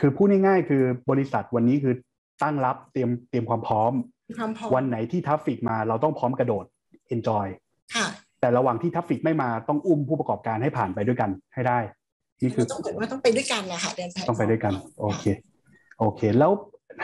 [0.00, 1.94] คือพูดง่ายๆ คือบริษัทวันนี้คือ
[2.42, 3.92] ตั้งรับเตรียมเตรียมความพร้อม
[4.38, 6.64] ความพร้อมวันไหนที่ traffic มาเราต้องพร้อมกระโดด
[7.14, 7.46] enjoy
[7.94, 8.06] ค่ะ
[8.40, 11.78] แต่ระหว่างที่ traffic ไม่มาต้องอุ้มผู้ประกอบการให้ผ่านไปด้วยกันให้ได้
[12.42, 15.24] นี่คือต้องเหมือนว่าต้องไปด้วยกันนะคะเดินไปต้องไปด้วยกัน โอเค
[15.98, 16.52] โอเค แล้ว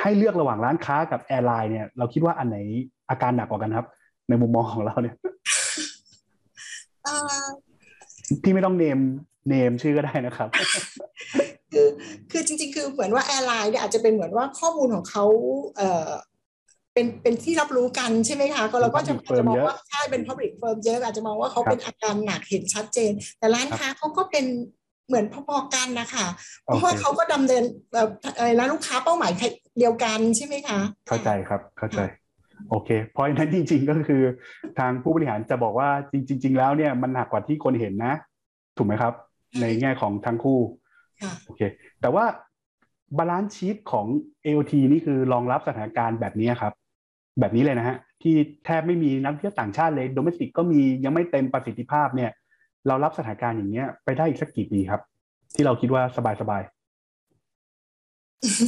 [0.01, 2.59] ให้เลือกระหว่างร้านค้ากับ airline เนี่ยเราคิดว่าอันไหน
[3.11, 3.87] อาการหนักกว่ากันครับ
[4.29, 5.17] ในมุมมองของเราเนี่ย
[7.05, 7.45] เอ่อ
[8.43, 8.99] พี่ไม่ต้องเนม
[9.49, 10.49] เนมชื่อก็ได้นะครับ
[11.73, 11.89] คือ
[12.31, 15.25] คือจริง ๆ คือเหมือนว่าแอร์ไลน์เนี่ยอาจจะเป็นเหมือนว่าข้อมูลของเขา
[15.77, 16.11] เอ่อ
[16.95, 24.45] เป็นเป็นที่รับรู้กันใช่ไหมคะก็เราก็จะ Public อาจจะมอง firm เยอะว่าใช่เป็น public firm เยอะอาจจะมองว่าเขาเป็นอาการหนักเห็นชัดเจน แต่ร้านค้าเขาก็เป็น
[25.09, 26.27] เหมือนพอๆกันนะคะ
[26.65, 27.63] เพราะว่าเขาก็ดำเนิน
[27.93, 29.33] แบบอะไรนะลูกค้าเป้าหมาย
[29.79, 32.01] เดียวกันใช่ไหมคะ เข้าใจครับเข้าใจ
[32.71, 34.23] โอเคเพราะฉะนั้นจริง ๆ ก็คือ
[34.79, 38.15] ทางผู้บริหารจะบอกว่าจริง ๆ แล้วเนี่ยมันหนักกว่าที่คนเห็นนะ
[38.77, 39.15] ถูกไหมครับ
[39.61, 40.61] ในแง่ของทั้งคู่
[41.23, 41.61] ค่ะโอเค
[42.01, 42.25] แต่ว่า
[43.19, 44.07] balance sheet ของ
[44.45, 46.73] AOT นี่คือรองรับสถานการณ์แบบนี้ครับ
[47.41, 52.31] แบบนี้เลยนะฮะ ที่แทบไม่มีนักเที่ยวต่างชาติเลย domestic ก็มียังไม่เต็มประสิทธิภาพเนี่ย
[52.87, 55.01] เรารับสถานการณ์อย่างเงี้ยไปได้อีกสักกี่ปีครับ
[55.55, 56.19] ที่เราคิดว่าส
[56.51, 56.63] บาย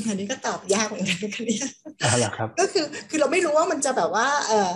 [0.08, 4.70] อันนี้ก็ตอบยากเหมือนกันนะคะเนี่ยๆอะไรครับก็คือคือเราไม่รู้ว่ามันจะแบบว่าเออ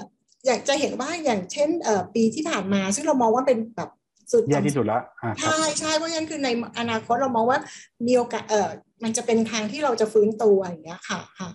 [0.46, 3.90] อยากจะเห็นว่าอย่างเช่นเออปีที่ผ่านมา ซึ่งเรามองว่าเป็นแบบ
[4.32, 7.58] สุดแย่ที่สุดละอ่าครับใช่ใช่เพราะฉะนั้นคือในอนาคตเรามองว่า
[8.06, 8.68] มีโอกาสเออ
[9.04, 11.50] มันจะเป็นทางที่เราจะฟื้นตัวอย่างเงี้ยค่ะค่ะ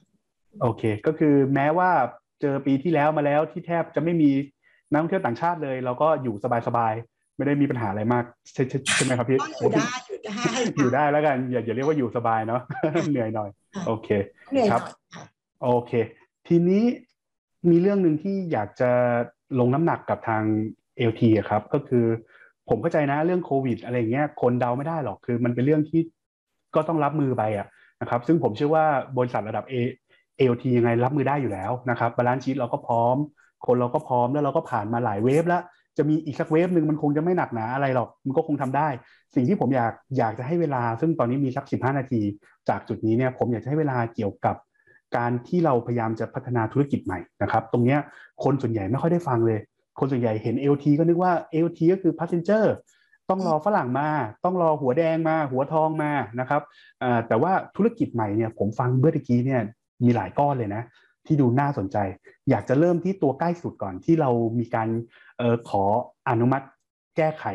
[0.62, 1.92] โอเค ก็คือแม้ว่า
[2.42, 4.32] เจอปีที่แล้วมาแล้วที่แทบจะไม่มี
[4.92, 6.36] นักท่องเที่ยวต่างชาติเลย เราก็อยู่
[6.68, 7.09] สบายๆ
[7.40, 8.24] ไม่ได้มีปัญหาอะไรมาก
[8.54, 12.62] ใช่ใช่ใช่ไหมครับพี่ก็อยู่ได้อยู่ได้อยู่ได้แล้วกันอย่าอย่าเรียกว่าอยู่สบายเนาะ
[13.12, 14.10] เหนื่อยหน่อยค่ะโอเค
[14.52, 14.84] เหนื่อยหครัน่อย
[15.14, 15.24] ค่ะ
[15.64, 15.92] โอเค
[16.48, 16.84] ทีนี้
[17.70, 18.92] มีเรื่องหนึ่งที่อยากจะ
[19.60, 20.44] ลงน้ำหนักกับทาง
[21.10, 22.06] AOT อะครับ ก็คือ
[22.70, 26.02] ผมเข้าใจนะเรื่องโควิด อะไรเงี้ยคนเดาไม่ได้หรอกคือ มันเป็นเรื่องที่
[26.76, 27.68] ก็ต้องรับมือไปอะ
[28.02, 28.86] นะครับ ซึ่งผมเชื่อว่า
[29.18, 29.76] บริษัทระดับ A
[30.40, 33.16] AOT ยังไงรับมือได้อยู่แล้วนะครับ balance sheet เราก็พร้อม
[33.66, 35.64] คนเราก็พร้อมแล้วเราก็ผ่านมาหลายเวฟแล้ว
[36.00, 38.88] จะมีอีกสักเวฟหนึ่งมันคงจะไม่หนักหนาอะไรหรอกมันก็คงทำได้
[39.36, 42.22] สิ่งที่ผมอยากอยากจะให้เวลา ซึ่งตอนนี้มีสัก15นาที
[42.70, 44.56] จากจุดนี้เนี่ยผมอยากจะให้เวลาเกี่ยวกับ
[45.18, 48.00] การที่เราพยายามจะพัฒนาธุรกิจใหม่นะครับ ตรงเนี้ย
[48.44, 49.60] คนส่วนใหญ่ไม่ค่อยได้ฟังเลย
[50.00, 51.34] คนส่วนใหญ่เห็น LT ก็นึกว่า
[51.66, 52.66] LT ก็คือ passenger
[53.30, 54.10] ต้องรอฝรั่งมา
[54.44, 56.62] ต้องรอหัวแดงมา หัวทองมานะครับ
[57.28, 59.62] แต่ว่าธุรกิจใหม่เนี่ยผมฟังเมื่อกี้เนี่ย
[60.04, 60.84] มีหลายก้อนเลยนะ
[61.26, 61.98] ที่ดูน่าสนใจ
[62.50, 64.30] อยากจะเริ่มที่ตัวใกล้สุดก่อนที่เรา
[64.60, 64.90] มีการ
[65.42, 65.84] ออขอ
[66.30, 66.66] อนุมัติ
[67.18, 67.46] แก้ไข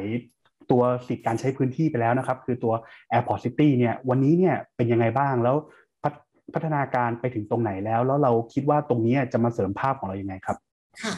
[0.71, 2.75] ตัวสิทธิการใช้พื้นที่ไปแล้วนะครับ คือตัว
[3.13, 5.57] Airport City เนี่ยวันนี้เนี่ยเป็นยังไงบ้างแล้ว
[6.03, 6.15] พัฒ
[6.55, 10.57] พัฒนาการไปถึงตรงไหนแล้ว แล้วเราคิดว่าตรงนี้จะมาเสริมภาพของเรายังไงครับ
[11.03, 11.15] ค่ะ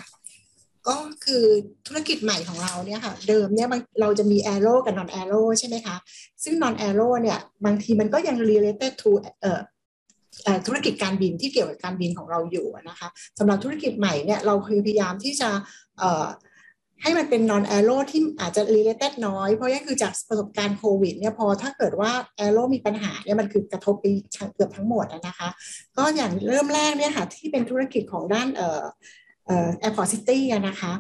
[0.86, 1.44] ก็คือ
[1.86, 3.68] ธุรกิจใหม่ของเราเนี่ยค่ะ เดิมเนี่ย
[4.00, 5.96] เราจะมี Aero กับ non Aero ใช่ไหมคะ
[6.44, 9.10] ซึ่ง non Aero เนี่ยบางทีมันก็ยัง related to
[9.42, 9.60] เอ่อ
[10.66, 13.08] ธุรกิจการบินที่เกี่ยวกับการบินของเราอยู่นะคะ
[13.38, 15.50] สำหรับธุรกิจใหม่เนี่ยเราพยายามที่จะ
[17.02, 24.06] ให้มันเป็น non aero ที่อาจจะ related น้อย เพราะนี่คือจากประสบการณ์โควิดเนี่ยพอถ้าเกิดว่า aero มีปัญหาเนี่ยมันคือกระทบไป
[24.54, 25.48] เกือบทั้งหมดนะคะ
[25.96, 28.82] ก็อย่างเริ่มแรกเนี่ยค่ะที่เป็นธุรกิจของด้านเอ่อ
[29.46, 30.38] เอ่อ airport city
[30.68, 30.92] นะคะ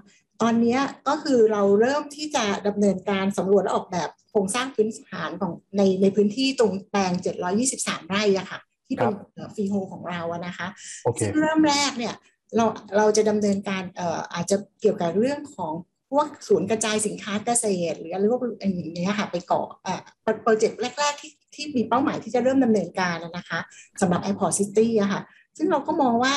[0.42, 0.78] ตอนนี้
[1.08, 7.12] ก็คือเราเริ่มที่จะดำเนินการสำรวจและออกแบบโครงสร้างพื้นฐานของในในพื้นที่ตรงแปลง
[7.60, 9.12] 723 ไร่อะค่ะ ที่เป็น
[9.54, 10.66] ฟรีโฮของเราอะนะคะ
[11.08, 11.18] okay.
[11.20, 12.14] ซึ่งเริ่มแรกเนี่ย
[12.56, 12.64] เรา
[12.96, 15.72] เราจะดำเนินการเอ่ออาจจะเกี่ยวกับเรื่องของ
[16.10, 20.00] พวกศูนย์กระจายสินค้าเกษตร หรืออะไรพวกอย่างเงี้ยค่ะไปก่อเอ่อ
[20.42, 23.58] โปรเจกต์แรก ๆ ที่ที่มีเป้าหมายที่จะเริ่มดำเนินการนะคะ
[24.00, 25.20] สำหรับ Airport City อะค่ะ
[25.56, 26.34] ซึ่งเราก็มองว่า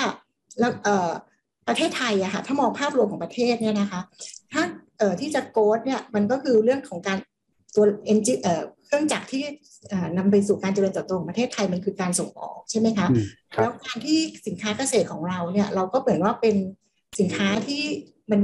[0.59, 1.09] แล้วเอ่อ
[1.67, 4.01] ประเทศไทยอะค่ะถ้ามองภาพรวมของประเทศเนี่ยนะคะ
[4.53, 4.63] ถ้า
[4.97, 7.17] เอ่อที่จะโกดเนี่ยมันก็คือเรื่องของการ
[7.75, 9.43] ตัวเอนจิเอ่อ เครื่องจักรที่
[10.17, 13.07] นำไปสู่การเจริญเติบโตของประเทศไทยมันคือการส่งออกใช่ไหมคะ
[13.55, 16.55] แล้วการที่สินค้าเกษตรของเราเนี่ยเราก็เหมือนว่าเป็น
[17.19, 17.83] สินค้าที่
[18.31, 18.41] มัน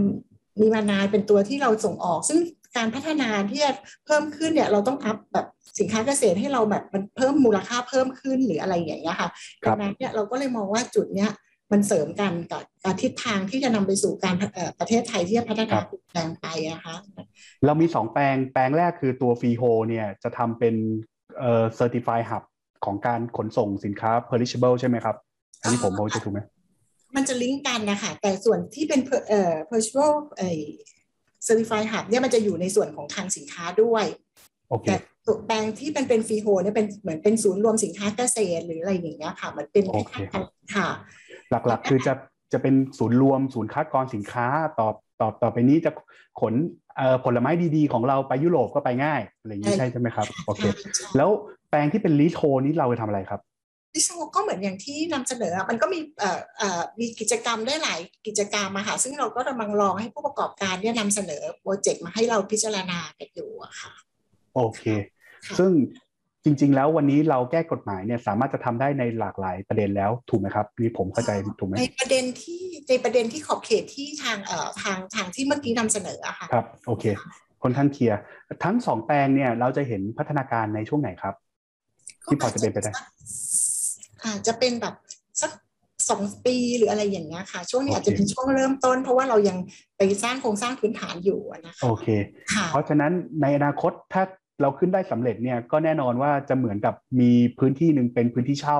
[0.61, 2.39] มีมานานเป็นตัวที่เราส่งออก ซึ่ง
[2.77, 3.71] การพัฒนาที่จะ
[4.05, 5.47] เพิ่มขึ้นเนี่ยเราต้องอัพแบบ
[5.79, 9.29] สินค้าเกษตรให้เราแบบมันเพิ่มมูลค่าเพิ่มขึ้นหรืออะไรอย่างเงี้ยค่ะ
[9.63, 11.31] ดังนั้นเนี่ยเราก็เลยมองว่าจุดเนี้ย
[11.71, 12.63] มันเสริมกันกับ
[13.01, 14.35] ทิศทางที่จะนำไปสู่การ
[14.79, 15.77] ประเทศไทยที่จะพัฒนา
[16.11, 16.95] แปลงไปนะคะ
[17.65, 20.75] เรามีสองแปลงแปลงแรกคือตัวฟีโฮเนี่ยจะทำเป็น
[21.39, 22.43] เอ่อ certify hub
[22.85, 25.15] ของการขนส่งสินค้า perishable ใช่ไหมครับ
[25.61, 26.39] อันนี้ผมพอจะถูกไหม
[27.15, 30.61] มันจะลิงก์กันนะคะแต่ส่วนที่เป็นเอ่อ perishable เอ่อ
[31.47, 34.05] certify hub เนี่ยมันจะอยู่ในส่วนของทางสินค้าด้วย
[34.87, 34.95] แต่
[35.47, 39.85] แปลงที่เป็นเป็นฟีโฮเนี่ยเป็นเหมือนเป็นศูนย์รวมสินค้าเกษตรหรืออะไรอย่างเงี้ยค่ะ มันเป็น
[40.75, 40.87] ค่ะ
[41.51, 42.13] หลักๆ คือจะ
[42.53, 44.47] จะเป็นศูนย์รวมศูนย์คัดกรองสินค้า
[44.79, 44.89] ต่อ
[45.19, 45.91] ต่อต่อไปนี้จะ
[46.41, 46.53] ขน
[47.23, 50.61] ผลไม้ดีๆ ของเราไปยุโรปก็ไปง่ายอะไรอย่างนี้ใช่ใช่ไหมครับโอเค
[51.17, 51.29] แล้ว
[51.69, 53.39] แปลงที่เป็นลิโชนี้เราไปทำอะไรครับ
[53.95, 63.91] ลิโชก็เหมือนอย่างที่นำเสนอ มันก็มีเอ่อเอ่อมีกิจกรรมได้หลายกิจกรรมมาค่ะซึ่งเราก็กำลังรอให้ผู้ประกอบการเนี่ยนำเสนอโปรเจกต์มาให้เราพิจารณากันอยู่อะค่ะ
[64.55, 64.83] โอเค
[65.59, 65.71] ซึ่ง
[66.45, 77.05] จริง ๆ แล้ววันนี้เราแก้กฎหมายเนี่ยสามารถจะทำได้ในหลากหลายประเด็นแล้วถูกไหมครับนี่ผมเข้าใจถูกไหมในประเด็นที่ในประเด็นที่ขอบเขตที่ทางเอ่อทางทางที่เมื่อกี้นำเสนออะค่ะครับโอเค
[77.63, 78.19] ค่อนข้างเคลียร์
[78.63, 81.33] ทั้งสองแปลงเนี่ยเราจะเห็นพัฒนาการในช่วงไหนครับ
[82.25, 82.91] ที่พอจะเป็นไปได้
[84.23, 84.95] อาจจะเป็นแบบ
[85.41, 85.51] สัก
[86.09, 89.57] สองปีหรืออะไรอย่างเงี้ยค่ะ ช่วงนี้อาจจะเป็นช่วงเริ่มต้น เพราะว่าเรายัง
[89.97, 92.07] ไปสร้างโครงสร้างพื้นฐานอยู่นะคะโอเค
[92.71, 94.23] เพราะฉะนั้นในอนาคตถ้า
[94.61, 98.79] เราขึ้นได้สำเร็จเนี่ยก็แน่นอนว่าจะเหมือนกับมีพื้นที่หนึ่งเป็นพื้นที่เช่า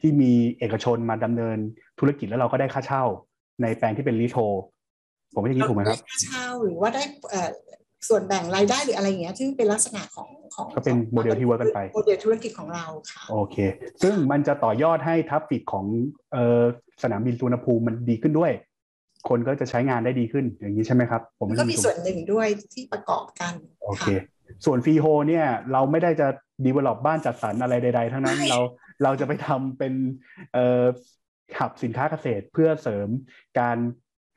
[0.00, 1.58] ที่มีเอกชนมาดำเนิน
[1.98, 3.04] ธุรกิจแล้วเราก็ได้ค่าเช่า
[3.62, 4.38] ในแปลงที่เป็น leasehold
[5.34, 7.02] ผมไม่ได้ยินถูกไหมครับค่าเช่าหรือว่าได้
[8.08, 13.56] ส่วนแบ่งรายได้หรืออะไรอย่างเงี้ยซึ่งเป็นลักษณะของของก็เป็นโมเดลที่ work กันไปโมเดลธุรกิจของเราค่ะโอเค
[14.02, 15.86] ซึ่งมันจะต่อยอดให้ traffic ของ
[17.02, 18.52] สนามบินสุวรรณภูมิมันดีขึ้นด้วย
[19.28, 23.52] คนก็จะใช้งานได้ดีขึ้นอย่างนี้ใช่ไหมครับ ผมก็มีส่วนหนึ่งด้วยที่ประกอบกัน
[23.84, 24.08] โอเค
[24.64, 26.28] ส่วน freehold เนี่ยเราไม่ได้จะ
[26.66, 28.58] develop บ้านจัดสรรอะไรใด ๆ ทั้งนั้นเรา
[29.02, 29.92] เราจะไปทำเป็น
[30.52, 30.84] เอ่อ
[31.58, 33.08] hub สินค้าเกษตรเพื่อเสริม
[33.60, 33.76] การ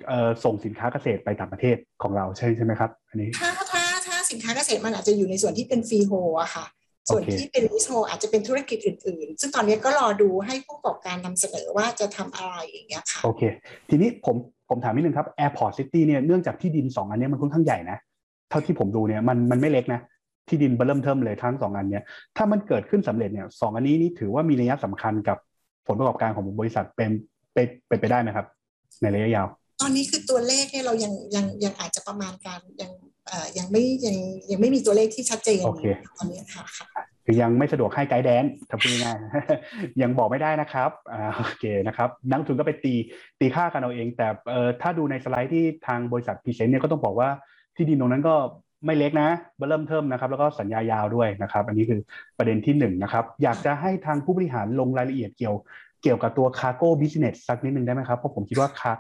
[0.08, 6.66] เอ่อส่งสินค้าเกษตรไปต่างประเทศของเราใช่ใช่ไหมครับ อันนี้ถ้าถ้าถ้าสินค้าเกษตรมันอาจจะอยู่ในส่วนที่เป็น freehold อะค่ะ
[7.10, 13.42] ส่วนที่เป็น leasehold อาจจะเป็นธุรกิจอื่น ๆ ซึ่งตอนนี้ก็รอดูให้ผู้ประกอบการนำเสนอว่าจะทำอะไรอย่างเงี้ยค่ะโอเค
[13.90, 14.36] ทีนี้ผม
[14.70, 17.98] ผมถามนิดนึงครับ Airport City เนี่ยเนื่องจากที่ดินสองอันนี้มันค่อนข้างใหญ่นะ
[18.50, 20.02] เท่าที่ผมดูเนี่ยมันมันไม่เล็กนะ
[20.48, 22.04] ที่ดินเริ่มเทิมเลยทั้งสองอันเนี้ย
[22.38, 25.38] ถ้ามันเกิดขึ้นสำเร็จเนี่ยสองอันนี้นี่ถือว่ามีระยะสำคัญกับ
[25.88, 27.12] ผลประกอบการของบริษัทเป็น
[27.54, 28.46] เป็นเป็นไปได้ไหมครับ
[29.02, 29.48] ในระยะยาว
[29.82, 32.92] ตอนนี้คือตัวเลขเนี่ยเรายังยังยังอาจจะประมาณการยัง
[33.28, 34.18] เอ่อยังไม่ยัง
[34.52, 35.62] ยังไม่มีตัวเลขที่ชัดเจน
[36.18, 36.66] ตอนนี้ค่ะ
[37.26, 39.18] คือยังไม่สะดวกให้ไกด์แดนทำพูดง่าย
[40.02, 42.94] ยังบอกไม่ได้นะครับอ่าโอเคนะครับนักลงทุนก็ไปตี
[43.40, 47.30] ตีค่ากันเอาเอง แต่เอ่อถ้าดูในสไลด์ที่ทางบริษัท present เนี่ยก็ต้องบอกว่า
[47.76, 48.36] ที่ดินตรงนั้นก็
[48.86, 49.30] ไม่เล็กนะ
[49.70, 52.00] เริ่มเทิ่มนะครับ แล้วก็สัญญายาวด้วยนะครับ อันนี้คือ
[52.38, 55.56] ประเด็นที่ 1 นะครับ อยากจะให้ทางผู้บริหารลงรายละเอียดเกี่ยว
[56.04, 58.92] เกี่ยวกับตัว cargo business สักนิดหนึ่งได้ไหมครับ เพราะผมคิดว่าคา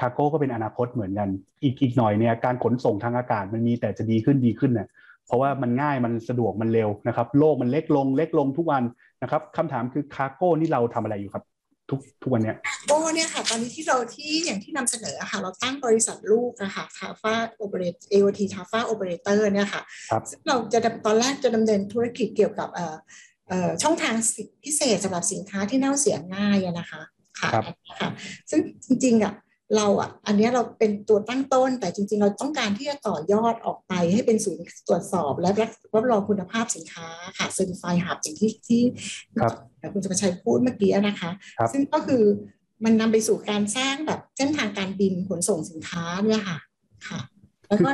[0.00, 1.28] cargo ก็เป็นอนาคตเหมือนกัน
[1.62, 4.88] อีกอีกหน่อยเนี่ยการขนส่งทางอากาศมันมีแต่จะดีขึ้นดีขึ้นเนะ
[5.26, 8.82] เพราะว่ามันง่ายมันสะดวกมันเร็วนะครับ โลกมันเล็กลงเล็กลงทุกวัน
[9.22, 11.44] นะครับคำถามคือคาร์โก้นี่เราทำอะไรอยู่ครับ
[11.90, 19.82] ทุกทุกวันเนี้ยโอ้เนี่ยค่ะ ตอนนี้ที่เราที่อย่างที่นำเสนอค่ะ เราตั้งบริษัทลูกนะคะทาฟ้าโอเปอเรตเอโอทีทาฟ้าโอเปอเรเตอร์เนี่ยค่ะ
[20.30, 24.14] ซึ่งเราจะตอนแรกจะดำเนินธุรกิจเกี่ยวกับเอ่อช่องทาง
[24.64, 27.02] พิเศษสำหรับสินค้าที่เน่าเสียง่ายนะคะ
[27.40, 27.50] ค่ะ
[28.00, 28.10] ค่ะ
[28.50, 29.32] ซึ่งจริงๆอะ
[29.76, 35.50] เราอะอันนี้เราเป็นตัวตั้งต้น แต่จริง ๆ เราต้องการที่จะต่อยอดออกไปให้เป็นศูนย์ตรวจสอบ และ
[35.94, 37.08] รับรองคุณภาพสินค้า
[37.38, 38.82] ค่ะเซอร์ติฟายหับอย่างที่ที่
[39.92, 41.30] คุณสุภชัยพูดเมื่อกี้นะคะ
[41.72, 42.22] ซึ่งก็คือ
[42.84, 46.58] มันนำไปสู่การสร้างแบบเส้นทางการบินขนส่งสินค้าเนี่ยค่ะ
[47.08, 47.20] ค่ะ
[47.66, 47.90] แล้วก็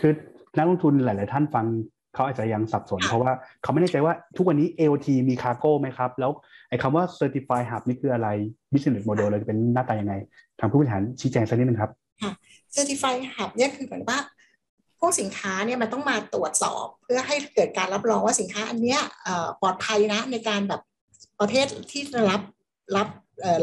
[0.00, 0.12] คือ
[0.56, 1.66] นักลงทุนหลาย ๆ ท่านฟัง
[2.14, 3.32] เขาอาจจะยังสับสน เพราะว่า
[3.62, 6.30] เขาไม่แน่ใจว่าทุกวันนี้ AOT มีคาร์โก้ไหมครับ แล้ว
[6.68, 8.28] ไอ้คำว่า Certify Hub นี่คืออะไร
[8.72, 10.14] Business Model เลยเป็นหน้าตายังไง
[10.60, 11.90] ทางผู้บริหารชี้แจงสักนิดนึงครับ
[12.22, 12.32] ค่ะ
[12.74, 14.18] Certify Hub เนี่ยคือเหมือนว่า
[15.00, 19.00] พวกสินค้าเนี่ยมันต้องมาตรวจสอบ เพื่อให้เกิดการรับรองว่าสินค้าอันเนี้ย
[19.60, 20.80] ปลอดภัยนะในการแบบ
[21.40, 22.42] ประเทศที่รับ
[22.96, 23.08] รับ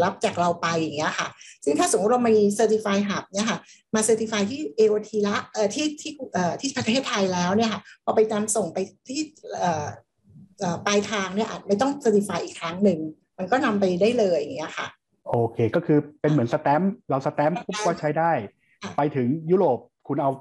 [0.03, 1.27] รับจากเราไปอย่างเงี้ยค่ะ
[1.63, 3.59] ซึ่งถ้าสมมติเรามี Certify Hub เนี่ยค่ะ
[3.95, 8.77] มา certify ที่ AOT ละเอ่อที่ที่เอ่ที่ประเทศไทยแล้วเนี่ยค่ะ พอไปนำส่งไป
[9.07, 9.21] ที่
[10.85, 12.99] ปลายทางเนี่ยอาจไม่ต้อง certify อีกครั้งหนึ่ง
[13.37, 14.87] มันก็นำไปได้เลยอย่างเงี้ยค่ะ
[15.35, 18.31] โอเคก็คือเป็นเหมือนสแตมป์เราสแตมป์ปุ๊บก็ใช้ได้
[18.97, 19.77] ไปถึงยุโรป
[20.07, 20.31] คุณเอา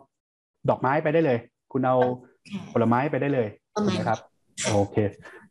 [0.70, 1.38] ดอกไม้ไปได้เลย
[1.72, 1.96] คุณเอา
[2.72, 4.18] ผลไม้ไปได้เลยประมาณนะครับ
[4.74, 4.96] โอเค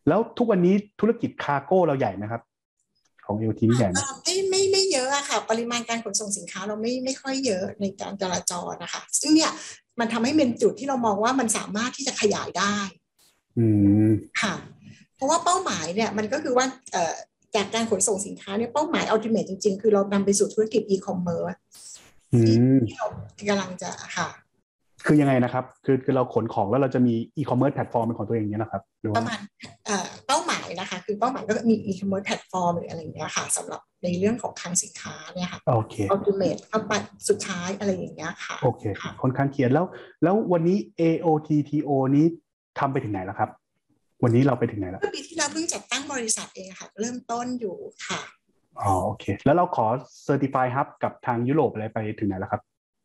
[0.08, 2.42] แล้วทุกวันนี้ธุรกิจ cargo เราใหญ่ไหมครับ
[3.26, 9.52] ของ AOT นี่ใหญ่ไหมไม่ไม่ไม่เยอะอะค่ะ ปริมาณการขนส่งสินค้าเราไม่ไม่ค่อยเยอะในการจราจรนะคะ ซึ่งเนี่ย
[10.00, 12.76] มันทำให้เป็นจุดที่เรามองว่ามันสามารถที่จะขยายได้
[13.58, 13.66] อื
[14.10, 14.54] มค่ะ
[15.16, 17.16] เพราะว่าเป้าหมายเนี่ยมันก็คือว่าเอ่อ
[17.56, 21.56] จากการขนส่งสินค้าเนี่ยเป้าหมาย ultimate จริง ๆ คือเรานำไปสู่ธุรกิจอีคอมเมิร์ซ
[22.34, 22.40] อื
[22.76, 23.08] มที่เรา
[23.50, 24.30] กำลังจะค่ะ
[25.06, 29.40] คือยังไงนะครับ คือคือเราขนของแล้วเราจะมี e-commerce platform เป็นของตัวเองเนี้ยนะครับหรือว่าระมาณ
[29.86, 36.94] เอ่อเป้าหมายนะคะ คือเป้าหมายก็มี e-commerce platform หรืออะไรอย่างเงี้ยค่ะสำหรับในเรื่องของคลังสินค้าเนี่ยค่ะโอเคอัลติเมทเข้าไป
[37.30, 39.86] สุดท้ายอะไรอย่างเงี้ยค่ะโอเคค่ะค่อนข้างเคลียร์แล้ว
[40.24, 42.26] แล้ววันนี้ AOTTO นี้
[42.80, 43.50] ทำไปถึงไหนแล้วครับ
[44.24, 47.76] วันนี้เราไปถึงไหนแล้วเมื่อปีที่แล้วเพิ่งจัดตั้งบริษัทเองค่ะ เริ่มต้นอยู่
[48.08, 48.20] ค่ะ
[48.82, 49.86] อ๋อโอเค แล้วเราขอ
[50.26, 52.62] Certify Hub กับทางยุโรปอะไรไปถึงไหนแล้วครับ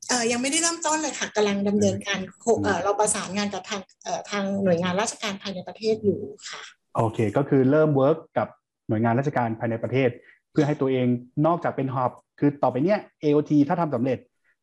[0.09, 6.61] เออยังไม่ได้เริ่มต้นเลยค่ะกำลังดำเนินการโคเออเราประสานงานกับทางเอ่อทางหน่วยงานราชการภายในประเทศอยู่ค่ะ
[6.97, 8.49] โอเค ก็คือเริ่มเวิร์กกับ
[8.89, 10.11] หน่วยงานราชการภายในประเทศ
[10.53, 11.07] เพื่อให้ตัวเอง
[11.47, 14.19] นอกจากเป็นหับคือต่อไปเนี้ย AOT ถ้าทำสำเร็จ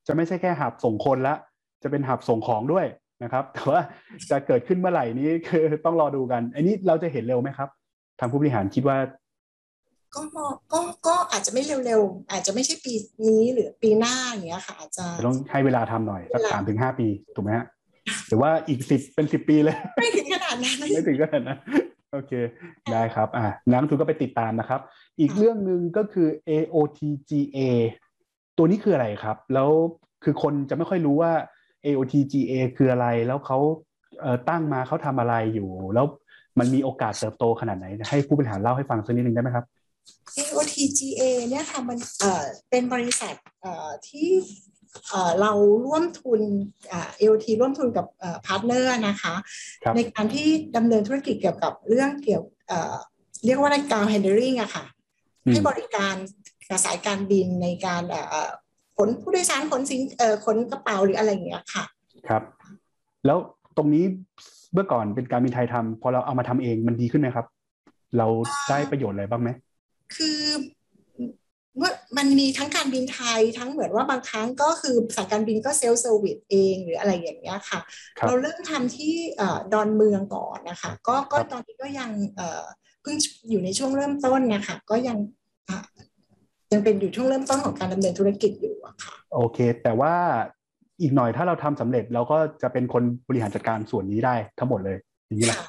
[0.07, 1.35] จะไม่ใช่แค่หับส่งคนละ
[1.83, 2.85] จะเป็นหับส่งของด้วย
[3.23, 3.79] นะครับ แต่ว่า
[4.31, 7.69] จะเกิดขึ้นเมื่อไหร่นี้คือต้องรอดูกัน อันนี้เราจะเห็นเร็วไหมครับ
[8.19, 8.97] ทางผู้บริหารคิดว่า
[10.15, 10.21] ก็
[10.73, 12.93] ก็ก็อาจจะไม่เร็วๆ อาจจะไม่ใช่ปี
[13.27, 17.65] นี้หรือปีหน้าอย่างเงี้ยค่ะอาจจะจะต้องให้เวลาทำหน่อยสักเวลาสามถึงห้าปีถูกไหมฮะ
[18.27, 21.59] หรือว่าอีกสิบเป็นสิบปีเลย ไม่ถึงขนาดนั้นไม่ถึงขนาดนั้น
[22.13, 22.31] โอเค
[22.91, 24.81] ได้ครับ อ่านักลงทุนก็ไปติดตามนะครับ
[25.19, 27.59] อีกเรื่องหนึ่งก็คือ AOTGA
[28.57, 29.69] ตัวนี้คืออะไรครับ แล้ว
[30.23, 31.31] คือคนจะไม่ค่อยรู้ว่า
[31.85, 33.57] AOTGA คืออะไร แล้วเขา
[34.21, 36.05] เอ่อตั้งมาเขาทำอะไรอยู่ แล้ว
[36.59, 39.65] มันมีโอกาสเติบโตขนาดไหน ให้ผู้บริหารเล่าให้ฟังสักนิดนึงได้ไหมครับ
[40.37, 44.29] AOTGA เนี่ยค่ะมันเอ่อเป็นบริษัทเอ่อที่
[45.09, 45.51] เอ่อเรา
[45.85, 46.41] ร่วมทุน
[46.91, 48.05] อ่า AOT ร่วมทุนกับ
[48.45, 49.33] partner นะคะ
[49.83, 52.95] ครับในการที่ดำเนินธุรกิจเกี่ยวกับเรื่องเกี่ยวเอ่อ
[53.45, 54.85] เรียกว่าอะไรการ handling อะค่ะ
[55.45, 56.15] อืมให้บริการ
[56.69, 58.49] กับสายการบินในการเอ่อ
[58.97, 61.83] ขนผู้โดยสารขนสินเอ่อขนกระเป๋าหรืออะไรอย่างเงี้ยค่ะ
[62.29, 62.43] ครับ
[63.25, 63.37] แล้ว
[63.77, 64.03] ตรงนี้
[64.73, 67.45] เมื่อก่อนเป็นการบินไทยทำพอเราเอามาทำเองมันดีขึ้นไหมครับ
[68.17, 68.27] เรา
[68.69, 69.49] ได้ประโยชน์อะไรบ้างไหม
[70.15, 70.39] คือ
[71.81, 77.79] ว่ามันมีทั้งการบินไทยทั้งเหมือนว่าบางครั้งก็คือสายการบินก็ self service เองหรืออะไรอย่างเงี้ยค่ะ
[78.17, 82.63] ครับเราเริ่มทำที่เอ่อดอนเมืองก่อนนะคะ ก็ก็ครับตอนนี้ก็ยังเอ่อ
[83.01, 83.15] เพิ่ง
[83.49, 85.17] อยู่ในช่วงเริ่มต้นนะคะ ก็ยัง
[85.69, 85.77] อะ
[86.73, 90.13] ยังเป็นอยู่ช่วงเริ่มต้นของการดำเนินธุรกิจอยู่อะค่ะโอเค แต่ว่า
[91.01, 94.97] อีกหน่อยถ้าเราทำสำเร็จเราก็จะเป็นคนบริหารจัดการส่วนนี้ได้ทั้งหมดเลย
[95.27, 95.67] อย่างนี้แหละค่ะ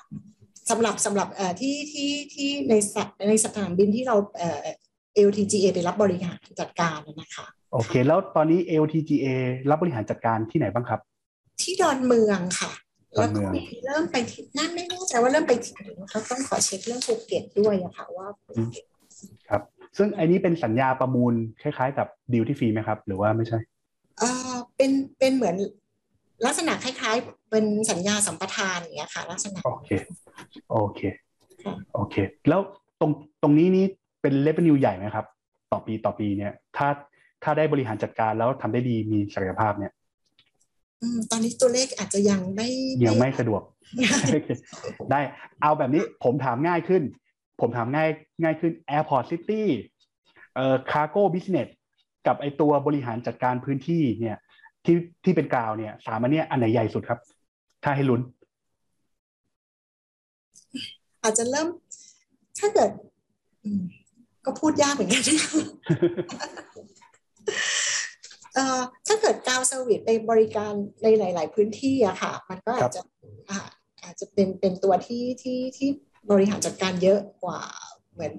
[0.71, 4.67] สำหรับสำหรับเอ่อที่ที่ที่ในสถในสนามบินที่เราเอ่อ
[5.29, 9.27] LTGA ไปรับบริหารจัดการนะคะโอเค แล้วตอนนี้ LTGA
[9.71, 11.01] รับบริหารจัดการที่ไหนบ้างครับ
[11.61, 12.71] ที่ดอนเมืองค่ะ
[13.17, 18.96] ดอนเมืองแล้วก็มีเริ่มไปที่นั่นไม่แน่ใจว่าเริ่มไปที่ไหนเขาต้องขอเช็คเรื่องภูเก็ตด้วยอะค่ะว่าภูเก็ตครับ
[19.97, 23.59] ซึ่งอันนี้เป็นสัญญาประมูลคล้าย ๆ กับดีลที่ฟรีไหมครับ หรือว่าไม่ใช่
[24.19, 25.57] เอ่อเป็นเป็นเหมือน
[26.47, 29.91] ลักษณะคล้ายๆ เป็นสัญญาสัมปทานอย่างเงี้ยค่ะ ลักษณะโอเค
[30.71, 31.01] โอเค
[31.65, 32.17] ค่ะโอเค
[32.49, 32.61] แล้ว
[33.01, 33.11] ตรง
[33.43, 33.85] ตรงนี้นี่
[34.23, 35.27] เป็นเลเวนิวใหญ่ไหมครับ
[35.73, 36.89] ต่อปีต่อปีเนี่ย ถ้า
[37.43, 39.93] ถ้าได้บริหารจัดการแล้วทำได้ดีมีศักยภาพเนี่ย
[41.03, 42.69] อืมตอนนี้ตัวเลขอาจจะยังไม่
[43.07, 43.63] ยังไม่สะดวก
[45.11, 45.21] ได้
[45.63, 47.03] เอาแบบนี้ผมถามง่ายขึ้น
[47.61, 48.11] ผมถามง่าย
[48.43, 49.63] ง่ายขึ้น Airport City
[50.55, 51.69] เอ่อ Cargo Business
[52.27, 54.39] กับไอตัวบริหารจัดการพื้นที่เนี่ย
[54.85, 57.19] ที่ที่เป็นกล่าวเนี่ยสามอันเนี้ยอันไหนใหญ่สุดครับ
[57.85, 58.21] ถ้าให้ลุ้น
[61.23, 61.69] อาจจะเริ่ม
[62.59, 62.91] ถ้าเกิด
[63.65, 63.83] อืม
[64.45, 65.23] ก็พูดยากเหมือนกัน
[68.55, 73.01] เอ่อถ้าเกิด ground service ไปบริการในหลาย ๆ พื้นที่อะค่ะ มันก็อาจจะ
[73.51, 73.59] อ่า
[74.05, 75.91] อาจจะเป็นเป็นตัวที่ที่ที่
[76.31, 77.61] บริหารจัดการเยอะกว่า
[78.15, 78.33] เหมือน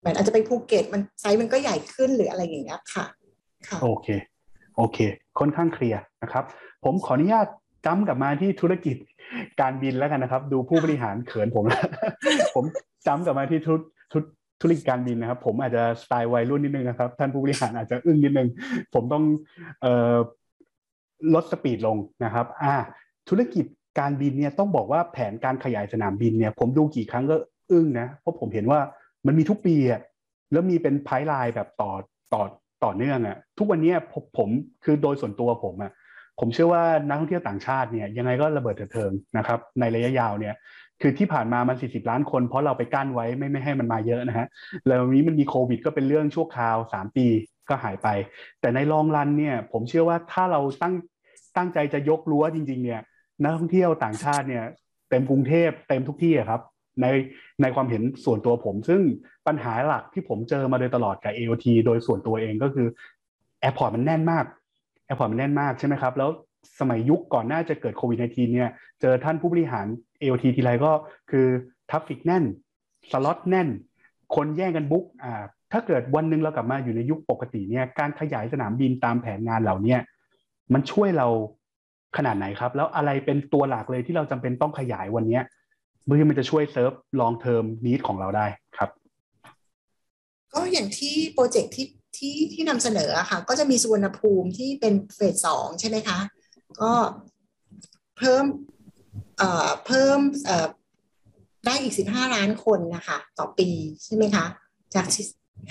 [0.00, 3.04] เหมือนอาจจะไปภูเก็ตมันไซส์มันก็ใหญ่ขึ้นหรืออะไรอย่างเงี้ยค่ะ
[3.68, 4.08] ค่ะโอเค
[4.76, 4.98] โอเค
[5.38, 6.44] ค่อนข้างเคลียร์นะครับ
[6.84, 7.46] ผมขออนุญาต
[7.86, 8.96] จะกลับมาที่ธุรกิจ
[9.60, 11.84] การบินแล้วกันนะครับ ดูผู้บริหารเขินผมแล้ว
[12.54, 12.64] ผม
[13.06, 13.74] จะกลับมาที่ธุ
[14.12, 14.18] ธุ
[14.60, 18.48] ธุรกิจการบินนะครับ ผมอาจจะสไตล์วัยรุ่นนิดนึงนะครับ ท่านผู้บริหารอาจจะอึ้งนิดนึง
[18.94, 19.24] ผมต้อง
[19.84, 22.74] ลด speed ลงนะครับ อ่า
[23.28, 23.64] ธุรกิจ
[23.98, 27.36] การบินเนี่ยต้องบอกว่าแผนการขยายสนามบินเนี่ย ผมดูกี่ครั้งก็
[27.70, 28.80] อึ้งนะ เพราะผมเห็นว่า
[29.26, 30.00] มันมีทุกปีอะ
[30.52, 31.92] แล้วมีเป็น pipeline แบบต่อ
[32.34, 32.42] ต่อ
[32.84, 34.48] ต่อเนื่องอะทุกวันนี้ผมผม
[34.84, 35.92] คือโดยส่วนตัวผมอะ
[36.40, 40.54] ผมเชื่อว่านักท่องเที่ยวต่างชาติเนี่ยยังไงก็ระเบิดเถิดเทิงนะครับ ในระยะยาวเนี่ย
[41.00, 44.46] คือที่ผ่านมามัน 40 ล้านคน เพราะเราไปกั้นไว้ไม่ไม่ให้มันมาเยอะนะฮะ
[44.86, 47.26] แล้ววันี้มันมีโควิด ก็เป็นเรื่องชั่วคราว 3 ปี
[47.68, 48.08] ก็หายไป
[48.60, 50.94] แต่ในลองรันเนี่ยผมเชื่อว่าถ้าเราตั้ง
[51.56, 53.00] ตั้งใจจะยกรั้วจริง ๆ เนี่ย
[53.40, 54.64] นักท่องเที่ยวต่างชาติเนี่ย
[55.10, 56.62] เต็มกรุงเทพเต็มทุกที่ครับ
[57.02, 57.06] ใน
[57.62, 59.00] ในความเห็นส่วนตัวผม ซึ่ง
[59.46, 62.86] ปัญหาหลักที่ผมเจอมาโดยตลอดกับ AOT โดยส่วนตัวเองก็คือ
[63.60, 64.44] airport มันแน่นมาก
[65.06, 66.30] airport มันแน่นมากใช่ไหมครับแล้ว
[66.80, 68.70] สมัยยุคก่อนหน้าจะเกิดโควิด -19 เนี่ย
[69.00, 69.86] เจอท่านผู้บริหาร
[70.22, 70.90] AOT ทีไรก็
[71.30, 71.46] คือ
[71.90, 72.44] traffic แน่น
[73.10, 73.68] สล็อตแน่น
[74.34, 79.96] คนแย่งกัน book อ่าถ้าเกิดวันนึงเรากลับมาอยู่ในยุคปกติเนี่ย การขยายสนามบินตามแผนงานเหล่านี้
[80.72, 81.28] มันช่วยเรา
[82.16, 85.40] ขนาดไหนครับ แล้วอะไรเป็นตัวหลักเลยที่เราจำเป็นต้องขยายวันนี้
[86.04, 88.46] เพื่อมันจะช่วย serve long-term need ของเราได้
[88.78, 88.90] ครับ
[90.54, 91.86] ก็อย่างที่โปรเจกต์ที่
[92.16, 96.18] ที่ที่นำเสนอค่ะ ก็จะมีสุวรรณภูมิที่เป็นเฟสสองใช่ไหมคะ
[96.80, 96.92] ก็
[98.18, 98.44] เพิ่ม
[99.38, 100.66] เอ่อเพิ่มเอ่อ
[101.66, 103.68] ได้อีกสิบห้าล้านคนนะคะ ต่อปี
[104.04, 104.44] ใช่ไหมคะ
[104.94, 105.06] จาก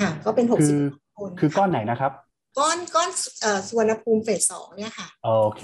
[0.02, 0.76] ค่ะ ก็เป็นหกสิบ
[1.18, 2.12] คนคือก้อนไหนนะครับ
[2.58, 3.10] ก้อนก้อน
[3.42, 5.64] เอ่อสุวรรณภูมิเฟสสองเนี่ยค่ะ โอเค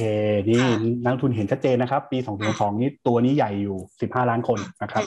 [0.50, 0.64] นี่
[1.04, 2.18] นักทุนเห็นชัดเจนนะครับ ปี
[2.50, 5.04] 2022นี้ตัวนี้ใหญ่อยู่15ล้านคนนะครับ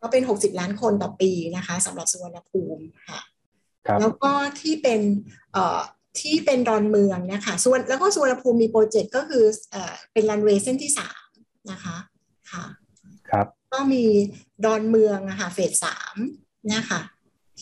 [0.00, 3.20] ก็เป็น60ล้านคนต่อปีนะคะสำหรับสุวรรณภูมิค่ะ
[3.86, 5.00] ครับแล้วก็ที่เป็น
[5.52, 5.80] เอ่อ
[6.20, 11.26] ที่เป็นดอนเมืองนะคะส่วนแล้วก็สุวรรณภูมิมีโปรเจกต์ก็คือเอ่อเป็นรันเวย์เส้นที่สาม
[11.70, 11.96] นะคะ
[12.52, 12.64] ค่ะ
[13.30, 14.04] ครับ ก็มี
[14.64, 16.16] ดอนเมืองนะคะเฟสสาม
[16.74, 17.00] นะคะ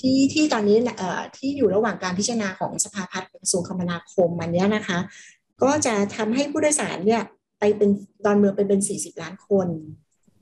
[0.00, 4.98] ที่ที่ตอนนี้เอ่อที่อยู่ระหว่างการพิจารณาของสภาพัฒน์กระทรวงคมนาคมมันเนี้ยนะคะ
[5.62, 7.22] ก็จะทำให้ผู้โดยสารเนี่ย
[7.58, 7.90] ไปเป็น
[8.24, 9.68] ดอนเมืองไปเป็น40ล้านคน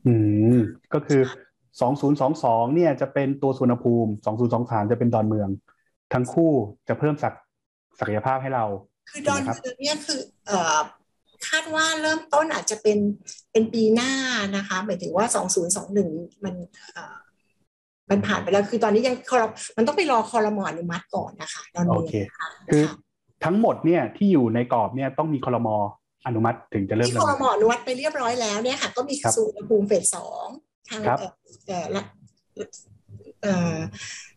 [0.06, 0.14] อื
[0.56, 0.58] ม
[0.94, 1.20] ก็คือ
[1.98, 4.10] 2022เนี่ยจะเป็นตัวสุวรรณภูมิ
[4.50, 5.48] 2023จะเป็นดอนเมือง
[6.12, 6.52] ทั้งคู่
[6.88, 7.34] จะเพิ่มศัก
[7.98, 8.64] ศักยภาพให้เรา
[9.10, 10.78] คือดอนเมืองเนี่ยคือเอ่อ
[11.48, 12.98] คาดว่าเริ่มต้นอาจจะเป็น
[13.52, 14.12] เป็นปีหน้า
[14.56, 15.26] นะคะหมายถึงว่า
[15.84, 16.54] 2021มัน
[16.92, 17.18] เอ่อ
[18.10, 19.42] มันผ่านไปแล้วคือตอนนี้ยังคอร
[19.76, 22.14] มันต้องไปรอคอรมออนุมัติก่อนนะคะดอนโอเมืองเค
[22.70, 22.82] คือ
[23.44, 25.68] ทั้งหมดเนี่ยที่อยู่ในกรอบเนี่ยต้องมีคลม
[26.26, 30.46] อนุมัติถึงจะเริ่มที่ดำคอเนิรนมออนุมัติไปเรียบร้อยแล้วเนี่ยค่ะก็มีครับสูตรภูมิเฟสสอง
[30.88, 31.32] ทางครับเอ่อ
[31.66, 32.02] เอ่อละ
[33.42, 33.76] เอ่อ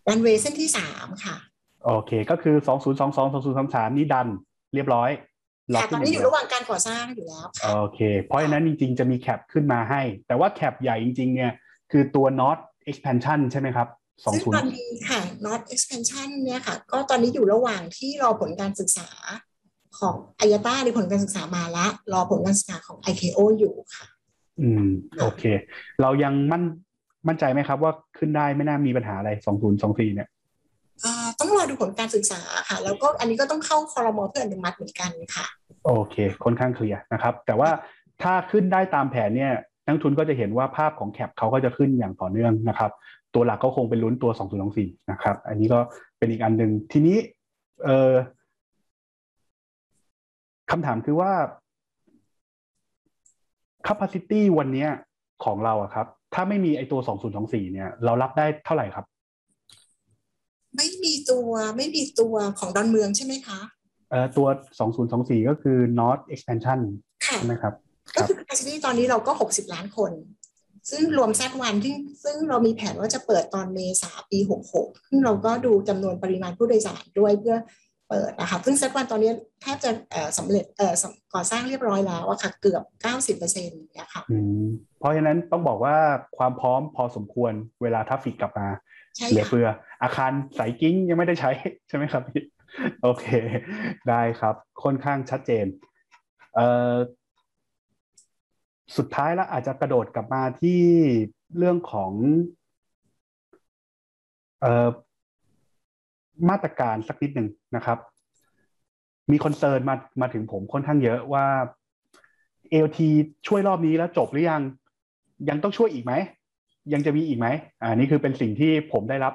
[0.07, 1.35] รันเวย์เส้นที่สามค่ะ
[1.85, 2.55] โอเคก็คือ
[2.91, 3.15] 2022
[3.55, 4.27] 2023นี่ดัน
[4.73, 5.09] เรียบร้อย
[5.73, 11.51] ล็อกค่ะตขึ้อนนนี้ออยู่ยู่แล้วระหว่างการก่อสร้างอยู่แล้วค่ะโอเค เพราะฉะนั้นจริงๆจะมีแคปขึ้นมาให้ แต่ว่าแคปใหญ่จริงๆเนี่ย
[11.91, 12.57] คือตัว not
[12.89, 13.87] expansion ใช่ไหมครับ
[14.33, 19.09] ซึ่งตอน20นี้ค่ะ not expansion เนี่ยค่ะ ก็ตอนนี้อยู่ระหว่างที่รอผลการศึกษา
[19.99, 24.05] ของอายาต้าในผลการศึกษามาละ รอผลการศึกษาของ IKO อยู่ค่ะ
[24.61, 24.87] อืม
[25.19, 25.43] โอเค
[26.01, 26.63] เรายังมั่น
[27.27, 29.29] มั่นใจไหมครับว่าขึ้นได้ไม่น่ามีปัญหาอะไร
[29.73, 30.29] 2024เนี่ย
[31.03, 35.45] อ่าต้องรอดูผลการศึกษาค่ะ แล้วก็อันนี้ก็ต้องเข้าคอรมอเพื่ออนุมัติเหมือนกันค่ะ
[35.85, 37.69] โอเคค่อนข้างเคลียร์นะครับ แต่ว่า
[38.21, 39.53] ถ้าขึ้นได้ตามแผนเนี่ย
[39.91, 42.91] นักลงทุนก็จะเห็นว่าภาพของแคปเขาก็จะขึ้นอย่างต่อเนื่องนะครับ
[43.33, 44.31] ตัวหลักก็คงเป็นลุ้นตัว
[44.71, 45.79] 2024 นะครับ อันนี้ก็
[46.17, 47.17] เป็นอีกอันหนึ่งทีนี้
[47.83, 48.13] เอ่อ
[50.71, 51.31] คำถามคือว่า
[53.87, 54.89] capacity วันเนี้ย
[55.45, 56.99] ของเราอะครับ ถ้าไม่มีไอตัว
[57.37, 59.05] 2024 เนี่ย เรารับได้เท่าไหร่ครับ
[60.75, 63.59] ไม่มีตัวไม่มีตัวของดอนเมืองใช่ไหมคะ
[64.09, 64.47] เอ่อตัว
[64.97, 66.79] 2024 ก็คือ North Expansion
[67.25, 70.11] ค่ะใช่ไหมครับค ก็รับคือ capacity ตอนนี้เราก็ 60 ล้านคน
[70.91, 74.39] ซึ่งรวม SAT-1 ที่ซึ่งเรามีแผนว่าจะเปิดตอนเมษาปี
[74.73, 77.57] 66 ซึ่งเราก็ดูจำนวนปริมาณผู้โดยสารด้วยเพื่อ
[78.09, 79.31] เปิดนะคะซึ่ง SAT-1 ตอนนี้
[79.61, 84.67] แทบจะเอ่อสำเร็จเอ่อสำก่อสร้างเรียบร้อยแล้วอะค่ะเกือบ 90%เนี่ยค่ะอืม
[84.99, 85.95] เพราะฉะนั้นต้องบอกว่า
[86.37, 88.67] ความพร้อมพอสมควรเวลา traffic กลับมา
[89.15, 89.67] ใช่เหลือค่ะเฟือ
[90.03, 91.51] อาคารสายกิ้งยังไม่ได้ใช้
[91.87, 92.43] ใช่ไหมครับพี่
[93.03, 93.25] โอเค
[94.09, 95.65] ได้ครับ ค่อนข้างชัดเจน
[96.55, 96.93] เอ่อ
[98.97, 100.81] สุดท้ายแล้วอาจจะกระโดดกลับมาที่
[101.57, 102.11] เรื่องของ
[104.61, 104.89] เอ่อ
[106.49, 107.97] มาตรการสักนิดหนึ่งนะครับ
[109.31, 111.45] มีคอนเซิร์นมามาถึงผมค่อนข้างเยอะว่า
[112.85, 112.99] LT
[113.47, 114.61] ช่วยรอบนี้แล้วจบหรือยัง
[115.49, 116.13] ยังต้องช่วยอีกไหม
[116.93, 117.47] ยังจะมีอีกไหม
[117.81, 119.33] อ่านี่คือเป็นสิ่งที่ผมได้รับ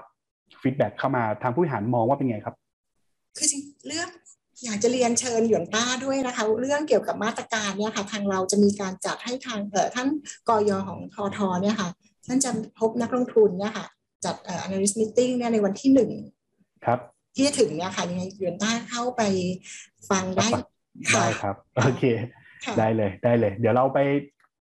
[0.61, 2.55] feedback เข้ามาทางผู้บริหารมองว่าเป็นไงครับ
[3.37, 3.63] คือจริง
[4.59, 10.09] องอยากจะเรียนเชิญหยวนต้าด้วยนะคะ เรื่องเกี่ยวกับมาตรการเนี่ยค่ะ ทางเราจะมีการจัดให้ทางเอ่อท่าน
[10.49, 11.89] กญของทอทเนี่ยค่ะ
[12.27, 12.51] ท่านจะ
[12.81, 13.87] พบนักลงทุนเนี่ยค่ะ
[14.25, 16.11] จัดเอ่อ analyst meeting เนี่ยในวันที่หนึ่ง
[16.87, 16.99] ครับ
[17.35, 19.23] ที่จะถึงเนี่ยค่ะยังไงหยวนต้าเข้าไป
[20.11, 20.63] ฟังได้ค่ะ
[21.15, 22.05] ได้ครับโอเค
[22.65, 23.99] ค่ะได้เลยได้เลย เดี๋ยวเราไป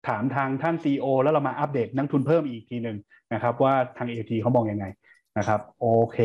[0.08, 2.98] ถามทางท่าน CEO แล้วเรามาอัปเดตนักทุนเพิ่มอีกทีหนึ่ง
[3.34, 4.86] นะครับ ว่าทาง AT เขามองยังไง
[5.38, 6.18] นะครับโอเค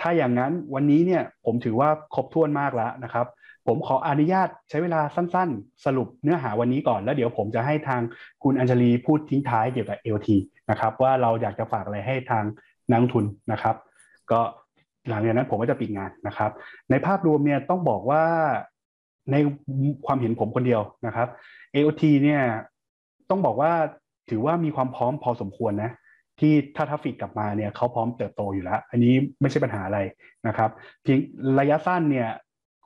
[0.00, 3.26] ถ้าอย่างนั้นวันนี้เนี่ยผมถือว่าครบถ้วนมากแล้วนะครับ
[3.66, 8.00] ผมขออนุญาตใช้เวลาสั้นๆ สรุปเนื้อหาวันนี้ก่อน แล้วเดี๋ยวผมจะให้ทาง
[8.42, 10.28] คุณอัญชลีพูดทิ้งท้ายเกี่ยวกับ LT
[10.70, 12.44] นะครับว่าเราอยากจะฝากอะไรให้ทาง
[12.90, 13.76] นักทุนนะครับ
[14.30, 14.40] ก็
[15.08, 16.50] หลังจากนั้นผมก็จะปิดงานนะครับ
[16.90, 18.24] ในภาพรวมเนี่ยต้องบอกว่า
[19.30, 19.36] ใน
[20.06, 21.28] ความเห็นผมคนเดียวนะครับ
[21.74, 22.42] AOT เนี่ย
[23.30, 23.72] ต้องบอกว่า
[24.30, 25.90] ถือว่ามีความพร้อมพอสมควรนะ
[26.40, 29.98] ที่ถ้า traffic กลับมาเนี่ยเขาพร้อมเติบโตอยู่แล้ว อันนี้ไม่ใช่ปัญหาอะไร
[30.46, 30.70] นะครับ
[31.02, 31.18] เพียง
[31.60, 32.28] ระยะสั้นเนี่ย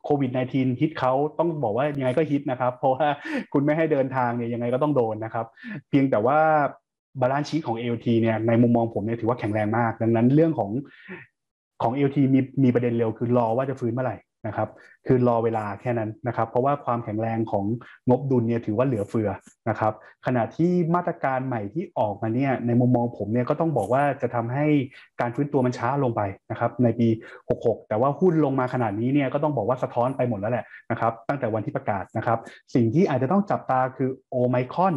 [0.04, 3.06] โควิด -19 ฮิตเขาต้องบอกว่ายังไงก็ฮิตนะครับ เพราะว่า
[3.52, 5.46] คุณไม่ให้เดินทางเนี่ยยังไงก็ต้องโดนนะครับ
[5.88, 6.38] เพียงแต่ว่า
[7.20, 10.70] balance sheet ของ AOT เนี่ยในมุมมองผมเนี่ยถือว่าแข็งแรงมาก ดังนั้นเรื่องของ
[11.82, 14.16] ของ AOT มีมีประเด็นเร็วคือรอว่าจะฟื้นเมื่อไหร่
[14.46, 14.68] นะครับ
[15.06, 17.64] คือรอเวลาแค่นั้นนะครับเพราะว่าความแข็งแรงของ
[18.08, 19.30] งบดุลเนี่ยถือว่าเหลือเฟือ
[19.68, 19.92] นะครับ
[20.26, 24.66] ขณะที่มาตรการใหม่ที่ออกมาเนี่ยในมุมมองผมเนี่ยก็ต้องบอกว่าจะทำให้
[25.20, 26.20] การฟื้นตัวมันช้าลงไป
[26.50, 27.08] นะครับในปี
[27.48, 32.38] 66 แต่ว่าหุ้นลงมาขนาดนี้เนี่ยก็ต้องบอกว่าสะท้อนไปหมดแล้วแหละนะครับตั้งแต่วันที่ประกาศนะครับ
[32.74, 34.94] สิ่งที่อาจจะต้องจับตาคือโอไมคอน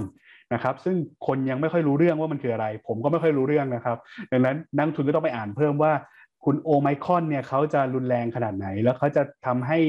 [0.54, 0.96] นะครับซึ่ง
[1.28, 3.98] คนยังไม่ค่อยรู้เรื่องว่ามันคืออะไร ผมก็ไม่ค่อยรู้เรื่องนะครับ
[4.32, 5.92] ดังนั้นนักทุนก็ต้องไปอ่านเพิ่มว่า
[6.46, 9.80] คุณโอไมคอนเนี่ยเขาจะรุนแรงขนาดไหน แล้วเขาจะทำให้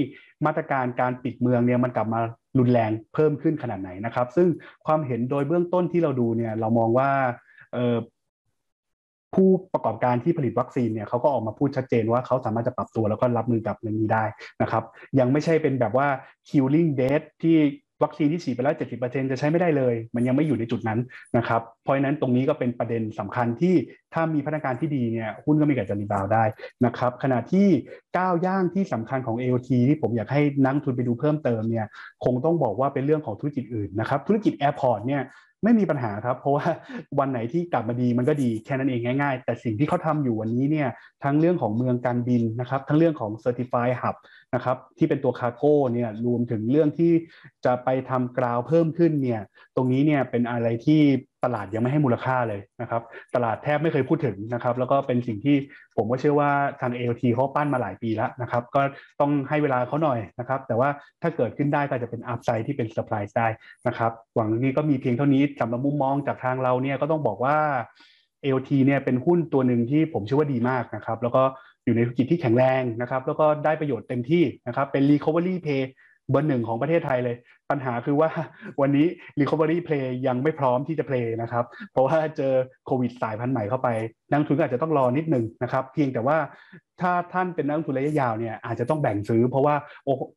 [0.46, 2.20] มาตรการการปิดเมืองเนี่ยมันกลับมา
[2.59, 4.48] รุนแรงเพิ่มขึ้นขนาดไหนนะครับ ซึ่ง
[4.86, 7.11] ความเห็นโดยเบื้องต้นที่เราดูเนี่ย เรามองว่า
[9.34, 14.24] ผู้ประกอบการที่ผลิตวัคซีนเนี่ยเขาก็ออกมาพูดชัดเจนว่าเขาสามารถจะปรับตัวแล้วก็รับมือกับเรื่องนี้ได้
[14.62, 14.84] นะครับ
[15.18, 16.09] ยังไม่ใช่เป็นแบบว่า
[16.48, 17.57] killing death ที่
[18.03, 20.98] วัคซีนที่ฉีดไปแล้ว70%จะใช้ไม่ได้เลย มันยังไม่อยู่ในจุดนั้น
[21.36, 23.74] นะครับเพราะฉะนั้นตรงนี้ก็เป็นประเด็นสำคัญที่
[24.14, 26.44] ถ้ามีพนักงานที่ดีเนี่ยหุ้นก็มีการจะ rebound ได้
[26.84, 27.68] นะครับขณะที่
[28.18, 31.86] ก้าวย่างที่สำคัญของ AOT ที่ผมอยากให้นักลงทุนไปดูเพิ่มเติมเนี่ย
[32.24, 35.22] คงต้องบอกว่าเป็นเรื่องของธุรกิจอื่นนะครับธุรกิจ airport เนี่ย
[35.64, 36.66] ไม่มีปัญหาครับ เพราะว่า
[37.18, 40.88] วันไหนที่กลับมาดีมันก็ดีแค่นั้นเองง่าย ๆ แต่สิ่งที่เขาทำอยู่วันนี้เนี่ย
[41.24, 44.16] ทั้งเรื่องของเมืองการบินนะครับ ทั้งเรื่องของ Certify Hub
[44.54, 47.12] นะครับที่เป็นตัว cargo เนี่ยรวมถึงเรื่องที่
[47.64, 49.40] จะไปทำ growth เพิ่มขึ้นเนี่ย
[49.76, 51.02] ตรงนี้เนี่ยเป็นอะไรที่
[51.45, 53.03] ตลาดยังไม่ให้มูลค่าเลยนะครับ
[53.34, 55.57] ตลาดแทบไม่เคยพูดถึงนะครับ แล้วก็เป็นสิ่งที่
[55.97, 58.80] ผมก็เชื่อว่าทาง AOT เขาปั้นมาหลายปีแล้วนะครับ ก็
[59.20, 60.88] ต้องให้เวลาเขาหน่อยนะครับ แต่ว่า
[61.22, 63.49] ถ้าเกิดขึ้นได้ก็จะเป็น upside ที่เป็นเซอร์ไพรส์ได้
[63.86, 67.57] นะครับ หวังนี้ก็มีเพียงเท่านี้สำหรับมุมมองจากทางเราเนี่ยก็ต้องบอกว่า
[68.45, 71.43] AOT เนี่ยเป็นหุ้นตัวหนึ่งที่ผมเชื่อว่าดีมากนะครับ แล้วก็
[71.84, 75.82] อยู่ในธุรกิจที่แข็งแรงนะครับ แล้วก็ได้ประโยชน์เต็มที่นะครับ เป็น recovery play
[76.32, 77.36] เบอร์หนึ่งของประเทศไทยเลย
[77.70, 78.30] ปัญหาคือว่า
[78.80, 79.06] วันนี้
[79.40, 82.52] Recovery Play ยังไม่พร้อมที่จะเพลย์นะครับ เพราะว่าเจอ
[82.86, 83.88] โควิดสายพันธุ์ใหม่เข้าไป
[84.30, 86.38] นักทุนอาจจะต้องรอนิดนึงนะครับ เพียงแต่ว่า
[87.00, 89.74] ถ้าท่านเป็นนักทุนระยะยาวเนี่ยอาจจะต้องแบ่งซื้อ เพราะว่า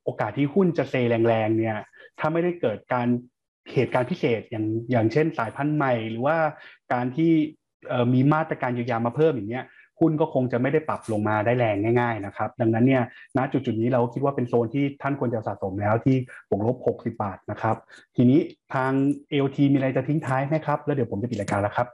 [0.06, 1.78] โอกาสที่หุ้นจะเซแรงๆเนี่ย
[2.20, 3.08] ถ้าไม่ได้เกิดการ
[3.74, 6.38] เหตุการณ์พิเศษอย่างอย่างเช่นสายพันธุ์ใหม่ หรือว่า
[6.94, 7.32] การที่
[8.14, 9.66] มีมาตรการเยียวยามาเพิ่มอย่างเงี้ย
[10.00, 13.04] หุ้นก็คงจะไม่ได้ปรับลงมาได้แรงง่ายๆนะครับ ดังนั้นเนี่ย
[13.38, 16.16] ณจุดจุดนี้เราคิดว่าเป็นโซนที่ท่านควรจะสะสมแล้วที่
[16.50, 17.76] บวกลบ 60 บาทนะครับ
[18.16, 18.40] ทีนี้
[18.74, 18.92] ทาง
[19.46, 21.88] LT มีอะไรจะทิ้งท้ายไหมครับ แล้วเดี๋ยวผมจะปิดรายการแล้วครับ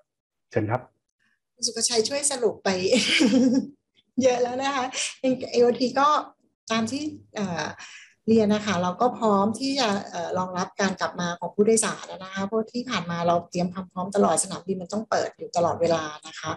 [0.51, 0.81] เชิญครับ
[1.67, 2.69] สุกชัยช่วยสรุปไป
[4.21, 4.85] เยอะแล้วนะคะ
[5.53, 6.07] AOT ก็
[6.71, 7.03] ตามที่
[8.27, 9.87] เรียนนะคะ เราก็พร้อมที่จะ
[10.37, 16.51] รองรับการกลับมาของผู้โดยสารนะคะเพราะที่ผ่านมาเราเตรียมความพร้อมตลอดสนามบินมันต้องเปิดอยู่ตลอดเวลานะคะ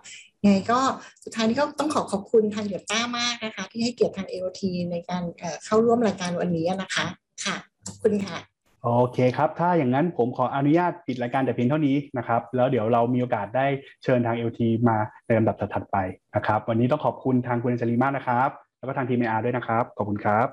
[0.44, 0.80] ไงก็
[1.24, 4.60] สุดท้ายนี้ก็ต้องขอขอบคุณทางเดือดต้ามากนะคะ ที่ให้เกียรติทาง AOT
[4.92, 5.22] ในการ
[5.64, 7.06] เข้าร่วมรายการวันนี้นะคะ
[7.44, 8.38] ค่ะขอบคุณค่ะ
[8.82, 13.66] โอเคครับ ถ้าอย่างนั้นผมขออนุญาตปิดรายการแต่เพียงเท่านี้นะครับ แล้วเดี๋ยวเรามีโอกาสได้
[14.04, 15.96] เชิญทาง LT มาในลำดับถัดไป
[16.36, 20.46] นะครับ วันนี้ต้องขอบคุณทางคุณเจรีมากนะครับ แล้วก็ทางทีมเออาร์ด้วยนะครับ ขอบคุณครับ